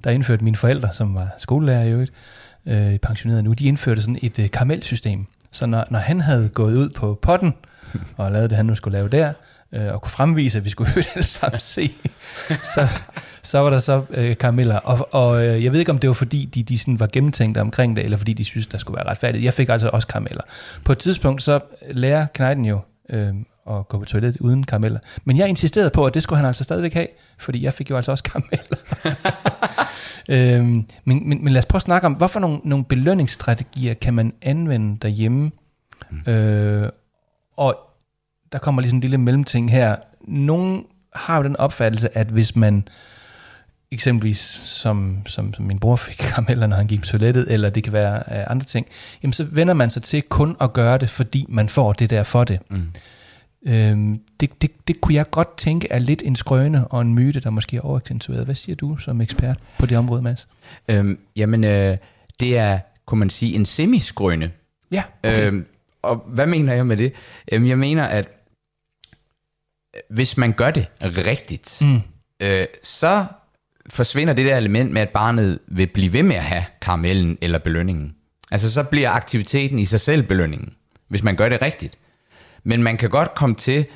[0.05, 2.42] der indførte mine forældre, som var skolelærer i øvrigt, øh,
[3.03, 5.27] pensioneret nu, de indførte sådan et øh, karamelsystem.
[5.51, 7.55] Så når, når han havde gået ud på potten,
[8.17, 9.33] og lavet det, han nu skulle lave der,
[9.73, 11.93] øh, og kunne fremvise, at vi skulle høre det alle sammen se,
[12.75, 12.89] så,
[13.43, 14.77] så var der så øh, karameller.
[14.77, 17.61] Og, og øh, jeg ved ikke, om det var fordi, de, de sådan var gennemtænkte
[17.61, 19.45] omkring det, eller fordi de synes der skulle være retfærdigt.
[19.45, 20.43] Jeg fik altså også karameller.
[20.85, 21.61] På et tidspunkt, så
[21.91, 23.35] lærer Knejden jo øh,
[23.71, 24.99] at gå på toilettet uden karameller.
[25.25, 27.07] Men jeg insisterede på, at det skulle han altså stadigvæk have,
[27.39, 28.77] fordi jeg fik jo altså også karameller.
[30.29, 34.15] øhm, men, men, men lad os prøve at snakke om, hvorfor nogle, nogle belønningsstrategier kan
[34.15, 35.51] man anvende derhjemme?
[36.11, 36.33] Mm.
[36.33, 36.89] Øh,
[37.57, 37.77] og
[38.53, 39.97] der kommer lige sådan en lille mellemting her.
[40.21, 40.83] Nogle
[41.15, 42.89] har jo den opfattelse, at hvis man
[43.91, 47.85] eksempelvis som, som, som min bror fik karameller, når han gik på toilettet, eller det
[47.85, 48.87] kan være uh, andre ting,
[49.23, 52.23] jamen så vender man sig til kun at gøre det, fordi man får det der
[52.23, 52.59] for det.
[52.71, 52.93] Mm.
[53.67, 57.41] Øhm, det, det, det kunne jeg godt tænke er lidt en skrøne og en myte,
[57.41, 58.45] der måske er overaccentueret.
[58.45, 60.49] Hvad siger du som ekspert på det område, Mads?
[60.89, 61.97] Øhm, jamen, øh,
[62.41, 64.51] det er, kunne man sige, en semiskrøne.
[64.91, 65.47] Ja, okay.
[65.47, 65.67] Øhm,
[66.03, 67.13] og hvad mener jeg med det?
[67.53, 68.29] Øhm, jeg mener, at
[70.11, 72.01] hvis man gør det rigtigt, mm.
[72.41, 73.25] øh, så
[73.87, 77.59] forsvinder det der element med, at barnet vil blive ved med at have karamellen eller
[77.59, 78.15] belønningen.
[78.51, 80.75] Altså så bliver aktiviteten i sig selv belønningen,
[81.09, 81.99] hvis man gør det rigtigt.
[82.65, 83.87] Men man kan godt komme til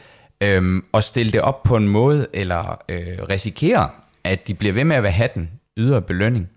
[0.40, 3.90] øhm, at stille det op på en måde, eller øh, risikere,
[4.24, 6.48] at de bliver ved med at have den ydre belønning.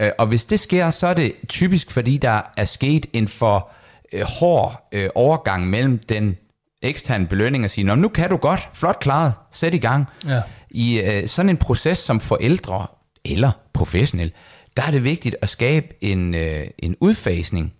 [0.00, 3.70] Øh, og hvis det sker, så er det typisk, fordi der er sket en for
[4.12, 6.36] øh, hård øh, overgang mellem den
[6.82, 10.06] eksterne belønning og sige, Nå, nu kan du godt, flot klaret, sæt i gang.
[10.28, 10.42] Ja.
[10.70, 12.86] I øh, sådan en proces som forældre
[13.24, 14.32] eller professionel,
[14.76, 17.72] der er det vigtigt at skabe en, øh, en udfasning,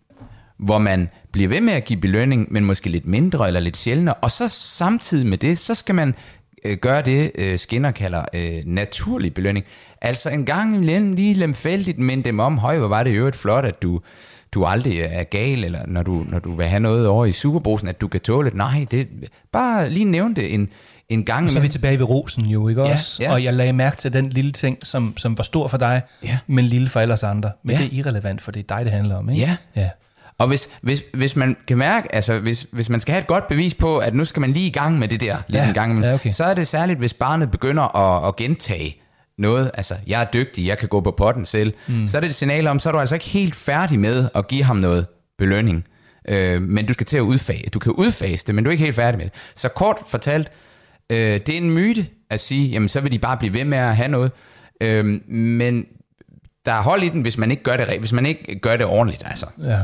[0.59, 4.15] hvor man bliver ved med at give belønning, men måske lidt mindre eller lidt sjældnere,
[4.15, 6.15] og så samtidig med det, så skal man
[6.65, 9.67] øh, gøre det, øh, Skinner kalder øh, naturlig belønning.
[10.03, 13.37] Altså en gang imellem lige lemfældigt minde dem om, høj, hvor var det jo et
[13.37, 14.01] flot, at du
[14.53, 17.89] du aldrig er gal, eller når du, når du vil have noget over i superbrusen,
[17.89, 18.57] at du kan tåle det.
[18.57, 19.09] Nej, det,
[19.53, 20.69] bare lige nævne det en,
[21.09, 21.47] en gang.
[21.47, 23.23] Og så er vi tilbage ved rosen jo, ikke ja, også?
[23.23, 23.33] Ja.
[23.33, 26.39] Og jeg lagde mærke til den lille ting, som, som var stor for dig, ja.
[26.47, 27.53] men lille for alle os andre.
[27.63, 27.83] Men ja.
[27.83, 29.43] det er irrelevant, for det er dig, det handler om, ikke?
[29.43, 29.57] Ja.
[29.77, 29.91] ja.
[30.39, 33.49] Og hvis, hvis, hvis man kan mærke, altså hvis, hvis man skal have et godt
[33.49, 35.69] bevis på, at nu skal man lige i gang med det der, lige ja.
[35.69, 36.31] en gang, ja, okay.
[36.31, 39.01] så er det særligt, hvis barnet begynder at, at gentage
[39.39, 42.09] noget, altså jeg er dygtig, jeg kan gå på potten selv, mm.
[42.09, 44.49] så er det et signal om, så er du altså ikke helt færdig med at
[44.49, 45.07] give ham noget
[45.39, 45.85] belønning.
[46.29, 48.85] Øh, men du skal til at udfase, du kan udfase det, men du er ikke
[48.85, 49.35] helt færdig med det.
[49.55, 50.51] Så kort fortalt,
[51.11, 53.79] øh, det er en myte at sige, jamen så vil de bare blive ved med
[53.79, 54.33] at have noget,
[54.81, 55.87] øh, men
[56.67, 58.87] der er hold i den, hvis man ikke gør det, hvis man ikke gør det
[58.87, 59.47] ordentligt, altså.
[59.63, 59.79] Ja.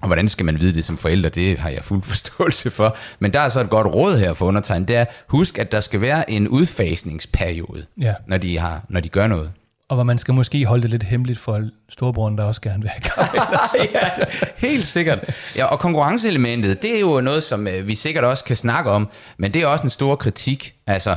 [0.00, 2.96] Og hvordan skal man vide det som forældre, det har jeg fuld forståelse for.
[3.18, 5.80] Men der er så et godt råd her for undertegnet, det er, husk, at der
[5.80, 8.14] skal være en udfasningsperiode, ja.
[8.26, 9.50] når, de har, når de gør noget.
[9.88, 12.90] Og hvor man skal måske holde det lidt hemmeligt for storebroren, der også gerne vil
[12.90, 13.28] have
[13.94, 14.08] ja,
[14.56, 15.18] helt sikkert.
[15.56, 19.08] Ja, og konkurrenceelementet, det er jo noget, som øh, vi sikkert også kan snakke om,
[19.38, 21.16] men det er også en stor kritik, altså,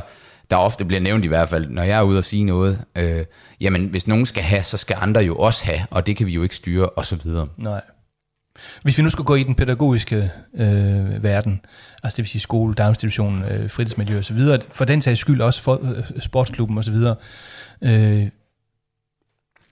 [0.50, 2.80] der ofte bliver nævnt i hvert fald, når jeg er ude og sige noget.
[2.96, 3.24] Øh,
[3.60, 6.32] jamen, hvis nogen skal have, så skal andre jo også have, og det kan vi
[6.32, 7.48] jo ikke styre, og så videre.
[7.56, 7.80] Nej.
[8.82, 11.60] Hvis vi nu skulle gå i den pædagogiske øh, verden,
[12.02, 14.38] altså det vil sige skole, daginstitution, øh, fritidsmiljø osv.,
[14.72, 16.94] for den sags skyld også for, øh, sportsklubben osv.,
[17.82, 18.28] øh,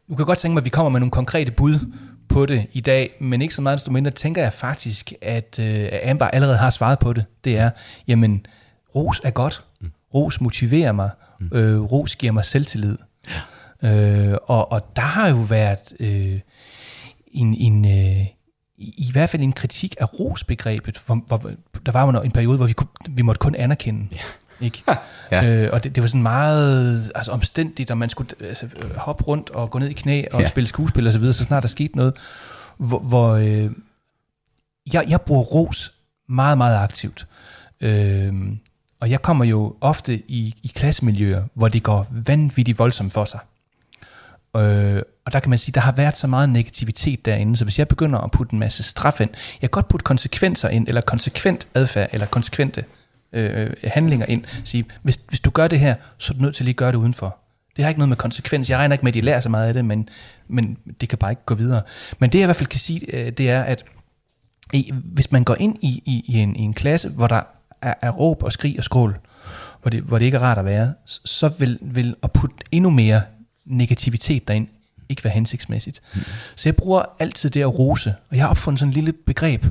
[0.09, 1.79] du kan godt tænke mig, at vi kommer med nogle konkrete bud
[2.29, 5.89] på det i dag, men ikke så meget desto mindre tænker jeg faktisk, at øh,
[6.11, 7.25] Amber allerede har svaret på det.
[7.45, 7.71] Det er,
[8.09, 8.47] jamen,
[8.95, 9.65] ros er godt.
[9.81, 9.93] Mm.
[10.15, 11.11] Ros motiverer mig.
[11.41, 11.51] Mm.
[11.53, 12.99] Øh, ros giver mig selvtillid.
[13.83, 14.31] Ja.
[14.31, 16.41] Øh, og, og der har jo været øh,
[17.27, 18.27] en, en, øh,
[18.83, 20.99] i, i hvert fald en kritik af rosbegrebet.
[21.07, 21.51] Hvor, hvor,
[21.87, 24.09] der var jo en periode, hvor vi, kunne, vi måtte kun anerkende.
[24.13, 24.19] Ja.
[24.61, 24.83] Ikke?
[25.33, 25.45] ja.
[25.45, 29.51] øh, og det, det var sådan meget altså, omstændigt, og man skulle altså, hoppe rundt
[29.51, 30.49] og gå ned i knæ og ja.
[30.49, 32.17] spille skuespil og så videre, så snart der skete noget,
[32.77, 33.71] hvor, hvor øh,
[34.93, 35.93] jeg, jeg bruger ros
[36.29, 37.27] meget, meget aktivt.
[37.81, 38.33] Øh,
[39.01, 43.41] og jeg kommer jo ofte i, i klassemiljøer, hvor det går vanvittigt voldsomt for sig.
[44.57, 47.79] Øh, og der kan man sige, der har været så meget negativitet derinde, så hvis
[47.79, 51.01] jeg begynder at putte en masse straf ind, jeg kan godt putte konsekvenser ind, eller
[51.01, 52.85] konsekvent adfærd, eller konsekvente
[53.33, 56.65] øh, handlinger ind, sige, hvis, hvis du gør det her, så er du nødt til
[56.65, 57.37] lige at gøre det udenfor.
[57.77, 58.71] Det har ikke noget med konsekvens.
[58.71, 60.09] Jeg regner ikke med, at de lærer så meget af det, men,
[60.49, 61.83] men det kan bare ikke gå videre.
[62.19, 63.85] Men det jeg i hvert fald kan sige, øh, det er, at
[65.05, 67.43] hvis man går ind i, i, i, en, i en klasse, hvor der
[67.83, 69.19] er, er råb og skrig og skrål,
[69.83, 72.91] hvor det, hvor det ikke er rart at være, så vil, vil at putte endnu
[72.91, 73.23] mere
[73.65, 74.69] negativitet derind
[75.09, 76.03] ikke være hensigtsmæssigt.
[76.15, 76.21] Mm.
[76.57, 79.67] Så jeg bruger altid det at rose, og jeg har opfundet sådan en lille begreb,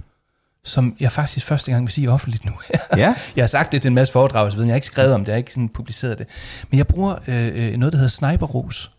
[0.64, 2.52] som jeg faktisk første gang vil sige offentligt nu.
[2.98, 3.16] ja.
[3.36, 5.28] Jeg har sagt det til en masse foredrag, så jeg har ikke skrevet om det,
[5.28, 6.28] jeg har ikke sådan publiceret det.
[6.70, 8.92] Men jeg bruger øh, øh noget, der hedder sniperros.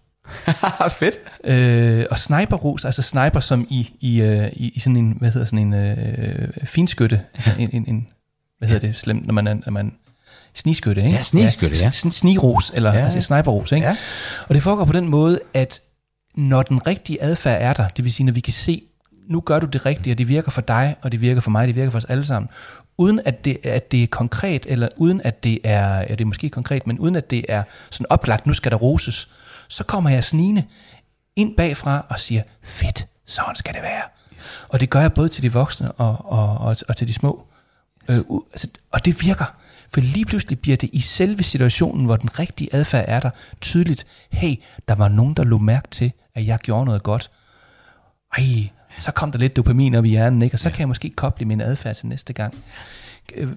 [0.98, 1.18] Fedt.
[1.44, 5.44] Øh, og sniperros, altså sniper som i, i, øh, i, i sådan en, hvad hedder
[5.44, 8.08] sådan en øh, finskytte, altså en, en, en,
[8.58, 9.92] hvad hedder det slemt, når man er, når man
[10.54, 11.16] snigskytte, ikke?
[11.16, 11.84] Ja, snigskytte, ja.
[11.84, 12.10] ja.
[12.10, 13.04] Sniros, eller ja.
[13.04, 13.86] altså sniperros, ikke?
[13.86, 13.96] Ja.
[14.48, 15.80] Og det foregår på den måde, at
[16.34, 18.82] når den rigtige adfærd er der, det vil sige, når vi kan se
[19.26, 21.68] nu gør du det rigtige, og det virker for dig, og det virker for mig,
[21.68, 22.48] det virker for os alle sammen,
[22.98, 26.24] uden at det, at det er konkret, eller uden at det er, ja, det er
[26.24, 29.28] måske konkret, men uden at det er sådan oplagt, nu skal der roses,
[29.68, 30.64] så kommer jeg snigende
[31.36, 34.02] ind bagfra og siger, fedt, sådan skal det være.
[34.38, 34.66] Yes.
[34.68, 37.46] Og det gør jeg både til de voksne og, og, og, og til de små.
[38.08, 38.18] Øh,
[38.52, 39.54] altså, og det virker.
[39.88, 43.30] For lige pludselig bliver det i selve situationen, hvor den rigtige adfærd er der,
[43.60, 44.54] tydeligt, hey,
[44.88, 47.30] der var nogen, der lå mærke til, at jeg gjorde noget godt.
[48.36, 48.68] Ej,
[48.98, 50.54] så kom der lidt dopamin op i hjernen, ikke?
[50.54, 50.72] og så ja.
[50.72, 52.54] kan jeg måske koble min adfærd til næste gang.
[53.34, 53.48] Øh,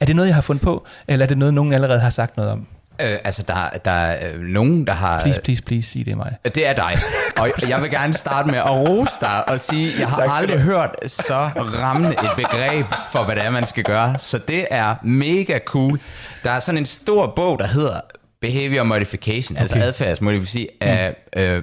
[0.00, 2.36] er det noget, jeg har fundet på, eller er det noget, nogen allerede har sagt
[2.36, 2.66] noget om?
[3.00, 5.20] Øh, altså, der, der er øh, nogen, der har...
[5.22, 6.36] Please, please, please, sig det er mig.
[6.44, 6.98] Det er dig.
[7.38, 10.96] Og jeg vil gerne starte med at rose dig og sige, jeg har aldrig hørt
[11.06, 14.18] så rammende et begreb for, hvad det er, man skal gøre.
[14.18, 16.00] Så det er mega cool.
[16.44, 18.00] Der er sådan en stor bog, der hedder
[18.40, 19.86] Behavior Modification, altså okay.
[19.86, 21.62] altså adfærdsmodificering af øh,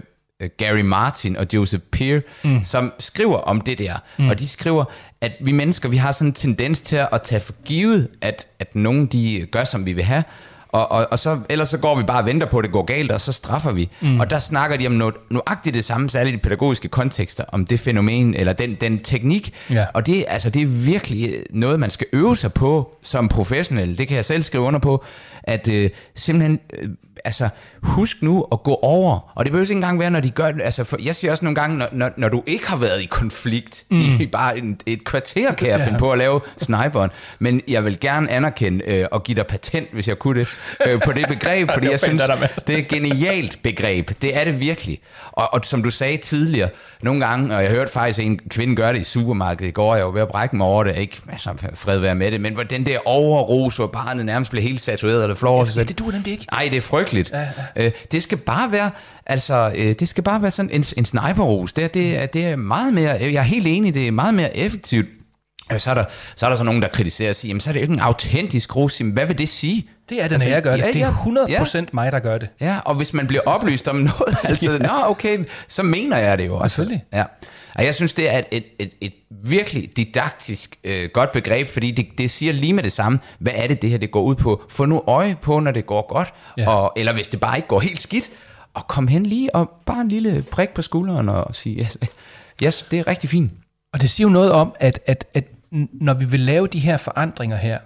[0.58, 2.64] Gary Martin og Joseph Peer, mm.
[2.64, 3.94] som skriver om det der.
[4.18, 4.30] Mm.
[4.30, 4.86] Og de skriver,
[5.22, 8.76] at vi mennesker, vi har sådan en tendens til at tage for givet, at, at
[8.76, 10.24] nogen de gør, som vi vil have,
[10.72, 12.84] og, og, og så, ellers så går vi bare og venter på, at det går
[12.84, 13.90] galt, og så straffer vi.
[14.02, 14.20] Mm.
[14.20, 17.66] Og der snakker de om noget, nøjagtigt det samme, særligt i de pædagogiske kontekster, om
[17.66, 19.54] det fænomen, eller den, den teknik.
[19.70, 19.86] Ja.
[19.94, 23.98] Og det, altså, det er virkelig noget, man skal øve sig på som professionel.
[23.98, 25.04] Det kan jeg selv skrive under på,
[25.44, 26.60] at øh, simpelthen...
[26.74, 26.90] Øh,
[27.26, 27.50] altså,
[27.84, 29.32] husk nu at gå over.
[29.36, 30.62] Og det behøver ikke engang være, når de gør det.
[30.62, 33.06] Altså, for jeg siger også nogle gange, når, når, når du ikke har været i
[33.06, 34.00] konflikt mm.
[34.00, 35.86] i bare en, et kvarter, kan jeg ja.
[35.86, 37.10] finde på at lave sniperen.
[37.40, 40.48] Men jeg vil gerne anerkende øh, og give dig patent, hvis jeg kunne det,
[40.88, 42.22] øh, på det begreb, fordi jeg synes,
[42.68, 44.12] det er et genialt begreb.
[44.22, 45.00] Det er det virkelig.
[45.32, 46.70] Og, og som du sagde tidligere,
[47.02, 50.06] nogle gange, og jeg hørte faktisk en kvinde gøre det i supermarkedet i går, jeg
[50.06, 52.64] var ved at brække mig over det, ikke altså, fred være med det, men hvor
[52.64, 55.68] den der overros, hvor barnet nærmest blev helt satureret eller flår.
[55.76, 56.46] Ja, det duer nemlig ikke.
[56.52, 57.09] Nej, det er frygteligt.
[57.34, 57.40] Ja,
[57.76, 57.86] ja.
[57.86, 58.92] Øh, det skal bare være,
[59.26, 61.74] altså, øh, det skal bare være sådan en, en sniperros.
[61.74, 65.08] Det, det, det er meget mere, jeg er helt enig, det er meget mere effektivt.
[65.78, 66.06] Så er, der,
[66.36, 68.00] så er der så nogen, der kritiserer og siger, jamen så er det ikke en
[68.00, 68.72] autentisk.
[69.00, 69.90] Jamen, hvad vil det sige?
[70.10, 70.84] Det er det, altså, når jeg gør det.
[70.84, 71.86] Ja, det er 100% ja.
[71.92, 72.50] mig, der gør det.
[72.62, 74.78] Ja, og hvis man bliver oplyst om noget, altså, ja.
[74.78, 76.76] nå okay, så mener jeg det jo også.
[76.76, 77.06] Selvfølgelig.
[77.14, 77.24] Ja.
[77.76, 79.14] Og jeg synes, det er et, et, et, et
[79.44, 83.68] virkelig didaktisk øh, godt begreb, fordi det, det siger lige med det samme, hvad er
[83.68, 84.62] det, det her det går ud på.
[84.70, 86.70] Få nu øje på, når det går godt, ja.
[86.70, 88.32] og, eller hvis det bare ikke går helt skidt,
[88.74, 91.90] og kom hen lige og bare en lille prik på skulderen og sige,
[92.64, 93.52] yes det er rigtig fint.
[93.94, 96.98] Og det siger jo noget om, at, at, at når vi vil lave de her
[96.98, 97.80] forandringer her,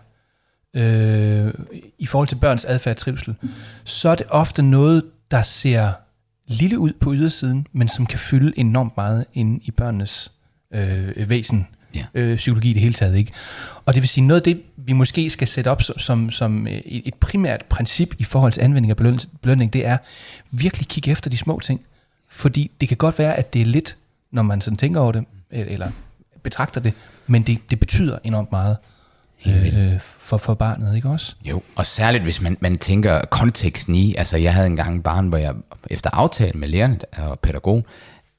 [0.73, 1.53] øh,
[1.99, 3.35] i forhold til børns adfærd og trivsel,
[3.83, 5.91] så er det ofte noget, der ser
[6.47, 10.31] lille ud på ydersiden, men som kan fylde enormt meget ind i børnenes
[10.73, 12.05] øh, væsen, ja.
[12.13, 13.15] øh, psykologi i det hele taget.
[13.15, 13.31] ikke.
[13.85, 16.67] Og det vil sige, noget af det, vi måske skal sætte op som, som, som
[16.85, 19.97] et primært princip i forhold til anvending af belønning, det er
[20.51, 21.81] virkelig kigge efter de små ting.
[22.29, 23.97] Fordi det kan godt være, at det er lidt,
[24.31, 25.91] når man sådan tænker over det, eller
[26.43, 26.93] betragter det,
[27.27, 28.77] men det, det betyder enormt meget
[29.47, 31.35] øh, for, for barnet, ikke også?
[31.45, 35.27] Jo, og særligt hvis man, man tænker konteksten i, altså jeg havde engang en barn,
[35.27, 35.53] hvor jeg
[35.89, 37.85] efter aftale med lærerne og pædagog,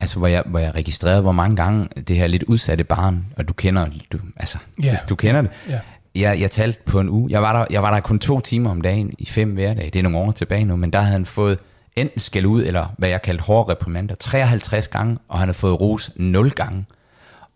[0.01, 3.49] altså hvor jeg, hvor jeg registrerede, hvor mange gange det her lidt udsatte barn, og
[3.49, 4.93] du kender, du, altså, yeah.
[4.93, 5.81] du, du kender det, yeah.
[6.15, 7.31] Jeg, jeg talte på en uge.
[7.31, 9.91] Jeg var, der, jeg var der kun to timer om dagen i fem hverdage.
[9.91, 11.59] Det er nogle år tilbage nu, men der havde han fået
[11.97, 15.81] enten skæld ud, eller hvad jeg kaldte hårde reprimander, 53 gange, og han havde fået
[15.81, 16.85] ros 0 gange.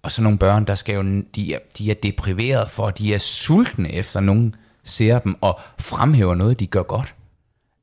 [0.03, 3.19] Og så nogle børn, der skal jo, de er, de er depriveret for, de er
[3.19, 7.15] sultne efter, nogen ser dem og fremhæver noget, de gør godt.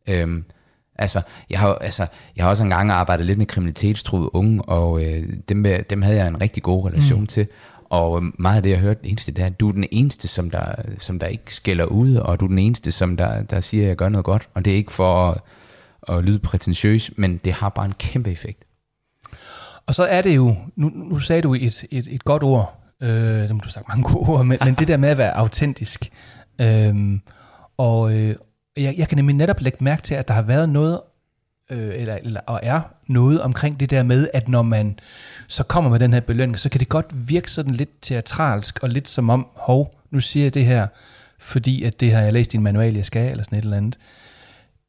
[0.07, 0.43] Øhm,
[0.95, 5.23] altså, jeg har, altså, jeg har også engang arbejdet lidt med kriminalitetstruede unge, og øh,
[5.49, 7.27] dem, dem havde jeg en rigtig god relation mm.
[7.27, 7.47] til.
[7.89, 9.87] Og meget af det, jeg har hørt, det eneste, det er, at du er den
[9.91, 13.43] eneste, som der, som der ikke skælder ud, og du er den eneste, som der,
[13.43, 14.49] der siger, at jeg gør noget godt.
[14.53, 15.41] Og det er ikke for at,
[16.15, 18.64] at lyde prætentiøs, men det har bare en kæmpe effekt.
[19.87, 23.49] Og så er det jo, nu, nu sagde du et, et, et godt ord, øh,
[23.49, 26.09] du sagt mange gode ord, men, men det der med at være autentisk.
[26.61, 27.19] Øh,
[27.77, 28.35] og øh,
[28.77, 31.01] jeg, jeg kan nemlig netop lægge mærke til, at der har været noget,
[31.71, 34.99] øh, eller, eller og er noget omkring det der med, at når man
[35.47, 38.89] så kommer med den her belønning, så kan det godt virke sådan lidt teatralsk, og
[38.89, 40.87] lidt som om, hov, nu siger jeg det her,
[41.39, 43.77] fordi at det har jeg læst i en manual, jeg skal, eller sådan et eller
[43.77, 43.97] andet.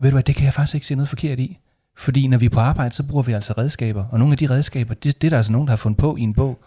[0.01, 1.59] Ved du hvad, det kan jeg faktisk ikke se noget forkert i.
[1.97, 4.05] Fordi når vi er på arbejde, så bruger vi altså redskaber.
[4.05, 6.17] Og nogle af de redskaber, det, det er der altså nogen, der har fundet på
[6.17, 6.59] i en bog.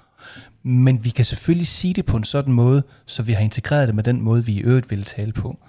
[0.63, 3.95] Men vi kan selvfølgelig sige det på en sådan måde, så vi har integreret det
[3.95, 5.59] med den måde, vi i øvrigt vil tale på.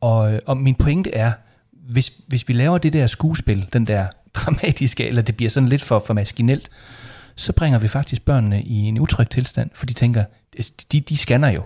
[0.00, 1.32] Og, øh, og min pointe er,
[1.72, 5.82] hvis, hvis vi laver det der skuespil, den der dramatiske, eller det bliver sådan lidt
[5.82, 6.70] for, for maskinelt,
[7.36, 10.24] så bringer vi faktisk børnene i en utryg tilstand, for de tænker,
[10.92, 11.62] de, de scanner jo.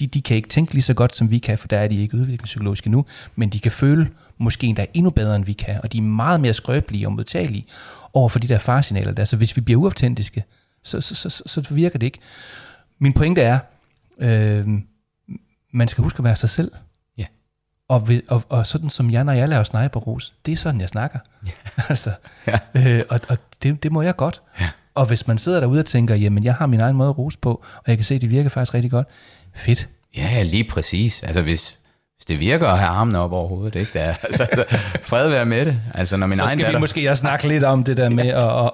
[0.00, 2.00] De, de kan ikke tænke lige så godt, som vi kan, for der er de
[2.00, 3.04] ikke udviklingspsykologiske nu,
[3.36, 4.08] men de kan føle,
[4.38, 7.64] måske endda endnu bedre, end vi kan, og de er meget mere skrøbelige og modtagelige
[8.12, 9.24] over for de der farsignaler der.
[9.24, 10.44] Så hvis vi bliver uautentiske,
[10.84, 12.18] så, så, så, så virker det ikke.
[12.98, 13.58] Min pointe er,
[14.18, 14.68] øh,
[15.72, 16.72] man skal huske at være sig selv.
[17.18, 17.24] Ja.
[17.88, 20.88] Og, ved, og, og sådan som jeg, når jeg laver sniperros, det er sådan, jeg
[20.88, 21.18] snakker.
[21.46, 21.50] Ja.
[21.88, 22.12] altså,
[22.46, 22.58] Ja.
[22.74, 24.42] øh, og og det, det må jeg godt.
[24.60, 24.68] Ja.
[24.94, 27.38] Og hvis man sidder derude og tænker, jamen jeg har min egen måde at rose
[27.38, 29.06] på, og jeg kan se, at det virker faktisk rigtig godt,
[29.54, 29.88] fedt.
[30.16, 31.22] Ja, lige præcis.
[31.22, 31.78] Altså hvis,
[32.18, 33.90] hvis det virker at have armene op over hovedet, ikke?
[33.98, 34.46] Der, altså,
[35.02, 35.80] fred være med det.
[35.94, 36.80] Altså når min Så egen skal vi datter...
[36.80, 38.70] måske også snakke lidt om det der med at, at,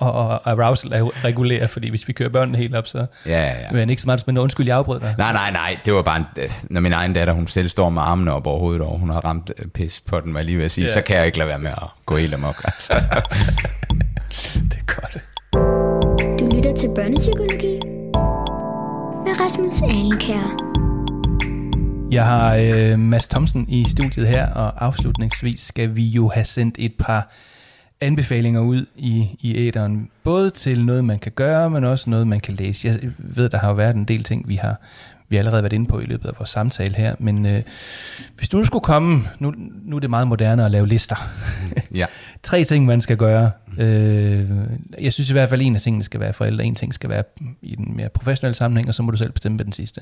[0.00, 0.90] at, at arousal
[1.24, 3.70] regulere, fordi hvis vi kører børnene helt op, så Ja, ja, ja.
[3.72, 5.14] men ikke så meget, men undskyld, jeg afbrød dig.
[5.18, 6.26] Nej, nej, nej, det var bare, en,
[6.70, 9.20] når min egen datter, hun selv står med armene op over hovedet, og hun har
[9.24, 10.92] ramt øh, pis på den, jeg lige vil sige, Ja.
[10.92, 12.62] så kan jeg ikke lade være med at gå helt amok.
[12.64, 12.92] Altså.
[14.70, 15.18] Det er godt.
[16.40, 17.80] Du lytter til Børnepsykologi
[19.24, 20.81] med Rasmus Alenkær.
[22.12, 26.74] Jeg har øh, Mads Thomsen i studiet her, og afslutningsvis skal vi jo have sendt
[26.78, 27.28] et par
[28.00, 30.10] anbefalinger ud i, i æderen.
[30.24, 32.88] Både til noget, man kan gøre, men også noget, man kan læse.
[32.88, 34.80] Jeg ved, der har jo været en del ting, vi har
[35.28, 37.62] vi har allerede været inde på i løbet af vores samtale her, men øh,
[38.36, 39.54] hvis du nu skulle komme, nu,
[39.84, 41.16] nu er det meget moderne at lave lister.
[41.94, 42.06] ja.
[42.42, 43.50] Tre ting, man skal gøre.
[43.78, 44.50] Øh,
[45.00, 47.22] jeg synes i hvert fald, en af tingene skal være forældre, en ting skal være
[47.62, 50.00] i den mere professionelle sammenhæng, og så må du selv bestemme den sidste.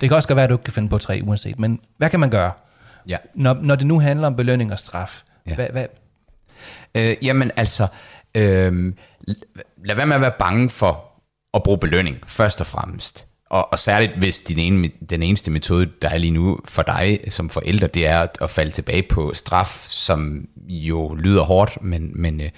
[0.00, 2.10] Det kan også godt være, at du ikke kan finde på tre uanset, men hvad
[2.10, 2.52] kan man gøre?
[3.08, 3.16] Ja.
[3.34, 5.50] Når, når det nu handler om belønning og straf, Ja.
[5.50, 5.54] ja.
[5.54, 5.86] hvad, hvad,
[6.94, 7.86] Øh, jamen altså,
[8.34, 8.92] øh,
[9.84, 11.04] lad være med at være bange for
[11.54, 13.26] at bruge belønning, først og fremmest.
[13.50, 17.20] Og, og særligt hvis din ene, den eneste metode, der er lige nu for dig
[17.28, 22.22] som forælder, det er at, at falde tilbage på straf, som jo lyder hårdt, men,
[22.22, 22.50] men øh,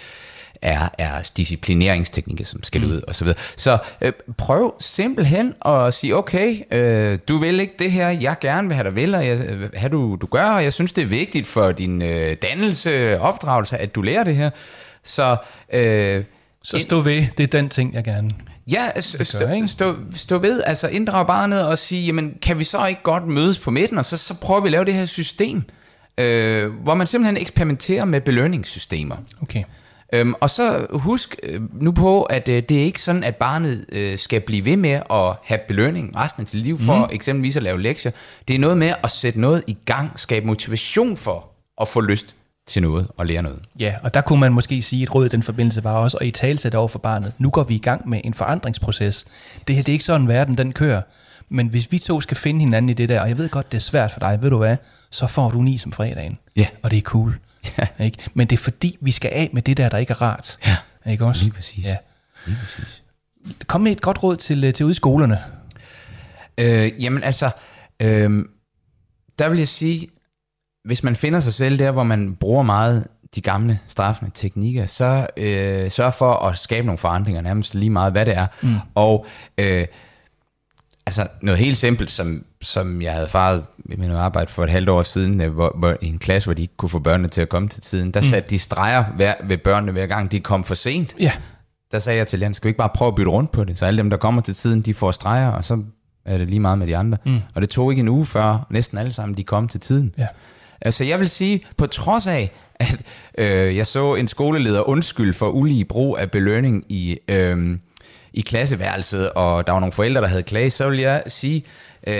[0.65, 3.39] er, er disciplineringsteknikker, som skal ud og så videre.
[3.57, 8.69] Så øh, prøv simpelthen at sige, okay, øh, du vil ikke det her, jeg gerne
[8.69, 11.03] vil have dig vil, og jeg, øh, have du, du gør, og jeg synes, det
[11.03, 14.51] er vigtigt for din øh, dannelse, opdragelse, at du lærer det her.
[15.05, 15.37] Så,
[15.73, 16.25] øh,
[16.63, 18.31] så stå ved, det er den ting, jeg gerne...
[18.67, 22.65] Ja, s- gør, stå, stå, stå ved, altså inddrage barnet og sige, jamen kan vi
[22.65, 25.07] så ikke godt mødes på midten, og så, så prøver vi at lave det her
[25.07, 25.63] system,
[26.19, 29.17] øh, hvor man simpelthen eksperimenterer med belønningssystemer.
[29.43, 29.63] Okay.
[30.15, 33.87] Øhm, og så husk øh, nu på, at øh, det er ikke sådan, at barnet
[33.93, 37.09] øh, skal blive ved med at have belønning resten af sit liv for mm.
[37.13, 38.13] eksempelvis at lave lektier.
[38.49, 41.49] Det er noget med at sætte noget i gang, skabe motivation for
[41.81, 42.37] at få lyst
[42.67, 43.61] til noget og lære noget.
[43.81, 46.17] Ja, og der kunne man måske sige, at et råd i den forbindelse var også
[46.17, 47.33] at i talsætte over for barnet.
[47.39, 49.25] Nu går vi i gang med en forandringsproces.
[49.69, 51.03] Det her det er ikke sådan, verden den kører.
[51.49, 53.79] Men hvis vi to skal finde hinanden i det der, og jeg ved godt, det
[53.79, 54.77] er svært for dig, ved du hvad,
[55.11, 56.39] så får du ni som fredagen.
[56.57, 56.67] Ja.
[56.83, 57.39] Og det er cool.
[57.79, 58.05] Ja.
[58.05, 58.19] Ikke?
[58.35, 60.59] Men det er fordi, vi skal af med det der, der ikke er rart.
[60.67, 60.77] Ja.
[61.11, 61.43] Ikke også?
[61.43, 61.85] Lige præcis.
[61.85, 61.97] Ja.
[62.47, 63.03] Lige præcis.
[63.67, 65.39] Kom med et godt råd til, øh, til ude i skolerne.
[66.59, 67.51] Øh, jamen altså,
[68.03, 68.45] øh,
[69.39, 70.09] der vil jeg sige,
[70.85, 75.27] hvis man finder sig selv der, hvor man bruger meget de gamle straffende teknikker, så
[75.37, 78.47] øh, sørg for at skabe nogle forandringer, nærmest lige meget, hvad det er.
[78.63, 78.75] Mm.
[78.95, 79.27] Og
[79.59, 79.87] øh,
[81.07, 84.89] altså noget helt simpelt, som, som jeg havde faret med min arbejde for et halvt
[84.89, 87.41] år siden, øh, hvor, hvor, i en klasse, hvor de ikke kunne få børnene til
[87.41, 88.27] at komme til tiden, der mm.
[88.27, 91.15] satte de streger hver, ved børnene hver gang, de kom for sent.
[91.21, 91.33] Ja.
[91.93, 93.79] Der sagde jeg til Jan, skal vi ikke bare prøve at bytte rundt på det?
[93.79, 95.83] Så alle dem, der kommer til tiden, de får streger, og så
[96.25, 97.19] er det lige meget med de andre.
[97.27, 97.41] Mm.
[97.55, 100.15] Og det tog ikke en uge før, næsten alle sammen, de kom til tiden.
[100.19, 100.27] Ja.
[100.81, 103.03] Altså jeg vil sige, på trods af, at
[103.39, 107.79] øh, jeg så en skoleleder undskyld for ulige brug af belønning i, øh,
[108.35, 111.65] i klasseværelset, og der var nogle forældre, der havde klaget, så vil jeg sige,
[112.07, 112.15] øh,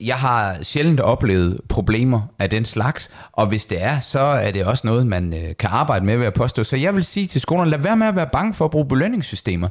[0.00, 4.64] jeg har sjældent oplevet problemer af den slags, og hvis det er, så er det
[4.64, 6.64] også noget, man øh, kan arbejde med ved at påstå.
[6.64, 8.88] Så jeg vil sige til skolerne, lad være med at være bange for at bruge
[8.88, 9.68] belønningssystemer.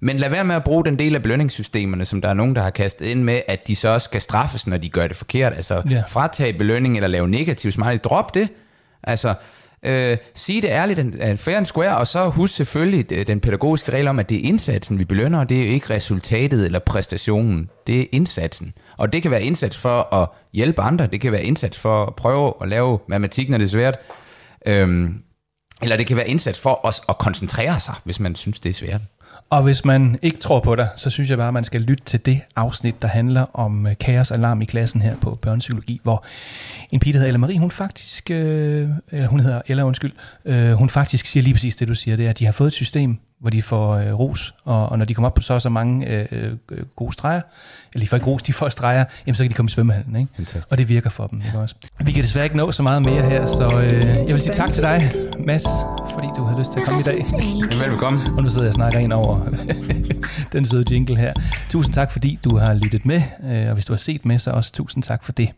[0.00, 2.62] Men lad være med at bruge den del af belønningssystemerne, som der er nogen, der
[2.62, 5.52] har kastet ind med, at de så også skal straffes, når de gør det forkert.
[5.56, 6.02] Altså Ja.
[6.08, 7.98] fratage belønning eller lave negativ smiley.
[8.04, 8.48] Drop det.
[9.02, 9.34] Altså,
[9.84, 13.40] øh, sige det ærligt, en, øh, fair and square, og så husk selvfølgelig øh, den
[13.40, 16.66] pædagogiske regel om, at det er indsatsen, vi belønner, og det er jo ikke resultatet
[16.66, 17.70] eller præstationen.
[17.86, 18.74] Det er indsatsen.
[18.96, 22.14] Og det kan være indsats for at hjælpe andre, det kan være indsats for at
[22.14, 23.98] prøve at lave matematik, når det er svært.
[24.66, 25.22] Øhm,
[25.82, 28.74] eller det kan være indsats for os at koncentrere sig, hvis man synes, det er
[28.74, 29.00] svært.
[29.54, 32.04] Og hvis man ikke tror på dig, så synes jeg bare, at man skal lytte
[32.04, 36.24] til det afsnit, der handler om øh, kaosalarm i klassen her på børnepsykologi, hvor
[36.90, 40.12] en pige, der hedder Ella Marie, hun faktisk, øh, eller hun hedder Ella, undskyld,
[40.44, 42.66] øh, hun faktisk siger lige præcis det, du siger, det er, at de har fået
[42.66, 45.54] et system, hvor de får øh, ros, og, og når de kommer op på så
[45.54, 46.26] og så mange øh,
[46.70, 47.40] øh, gode streger,
[47.94, 50.16] eller de får ikke ros, de får streger, jamen så kan de komme i svømmehallen,
[50.16, 50.32] ikke?
[50.36, 50.72] Fantastisk.
[50.72, 51.74] Og det virker for dem, ikke også?
[52.04, 54.70] Vi kan desværre ikke nå så meget mere her, så øh, jeg vil sige tak
[54.70, 55.64] til dig, Mads,
[56.14, 57.24] fordi du havde lyst til at komme i dag.
[57.78, 58.20] Velbekomme.
[58.36, 59.40] Og nu sidder jeg og snakker ind over
[60.52, 61.32] den søde jingle her.
[61.70, 64.50] Tusind tak, fordi du har lyttet med, øh, og hvis du har set med, så
[64.50, 65.50] også tusind tak for det.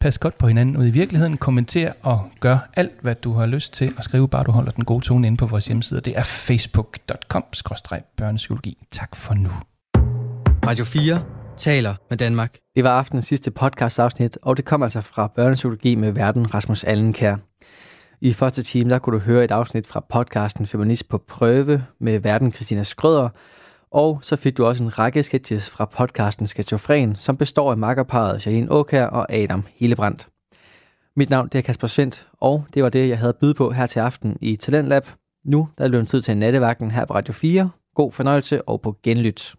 [0.00, 3.72] Pas godt på hinanden ude i virkeligheden, kommenter og gør alt, hvad du har lyst
[3.72, 6.00] til, og skriv bare, du holder den gode tone inde på vores hjemmeside.
[6.00, 8.78] Det er facebook.com-børnepsykologi.
[8.90, 9.50] Tak for nu.
[10.66, 11.22] Radio 4
[11.56, 12.56] taler med Danmark.
[12.76, 17.36] Det var aftenens sidste podcast-afsnit, og det kom altså fra Børnepsykologi med verden Rasmus Allenkær.
[18.20, 22.18] I første time, der kunne du høre et afsnit fra podcasten Feminist på prøve med
[22.18, 23.28] verden Christina Skrøder,
[23.92, 28.42] og så fik du også en række sketches fra podcasten Sketchofren, som består af makkerparet
[28.42, 30.28] Shaheen Åkær og Adam Hillebrandt.
[31.16, 33.70] Mit navn det er Kasper Svendt, og det var det, jeg havde at byde på
[33.70, 35.06] her til aften i Talentlab.
[35.44, 37.70] Nu der er det tid til nattevagten her på Radio 4.
[37.94, 39.54] God fornøjelse og på genlyt.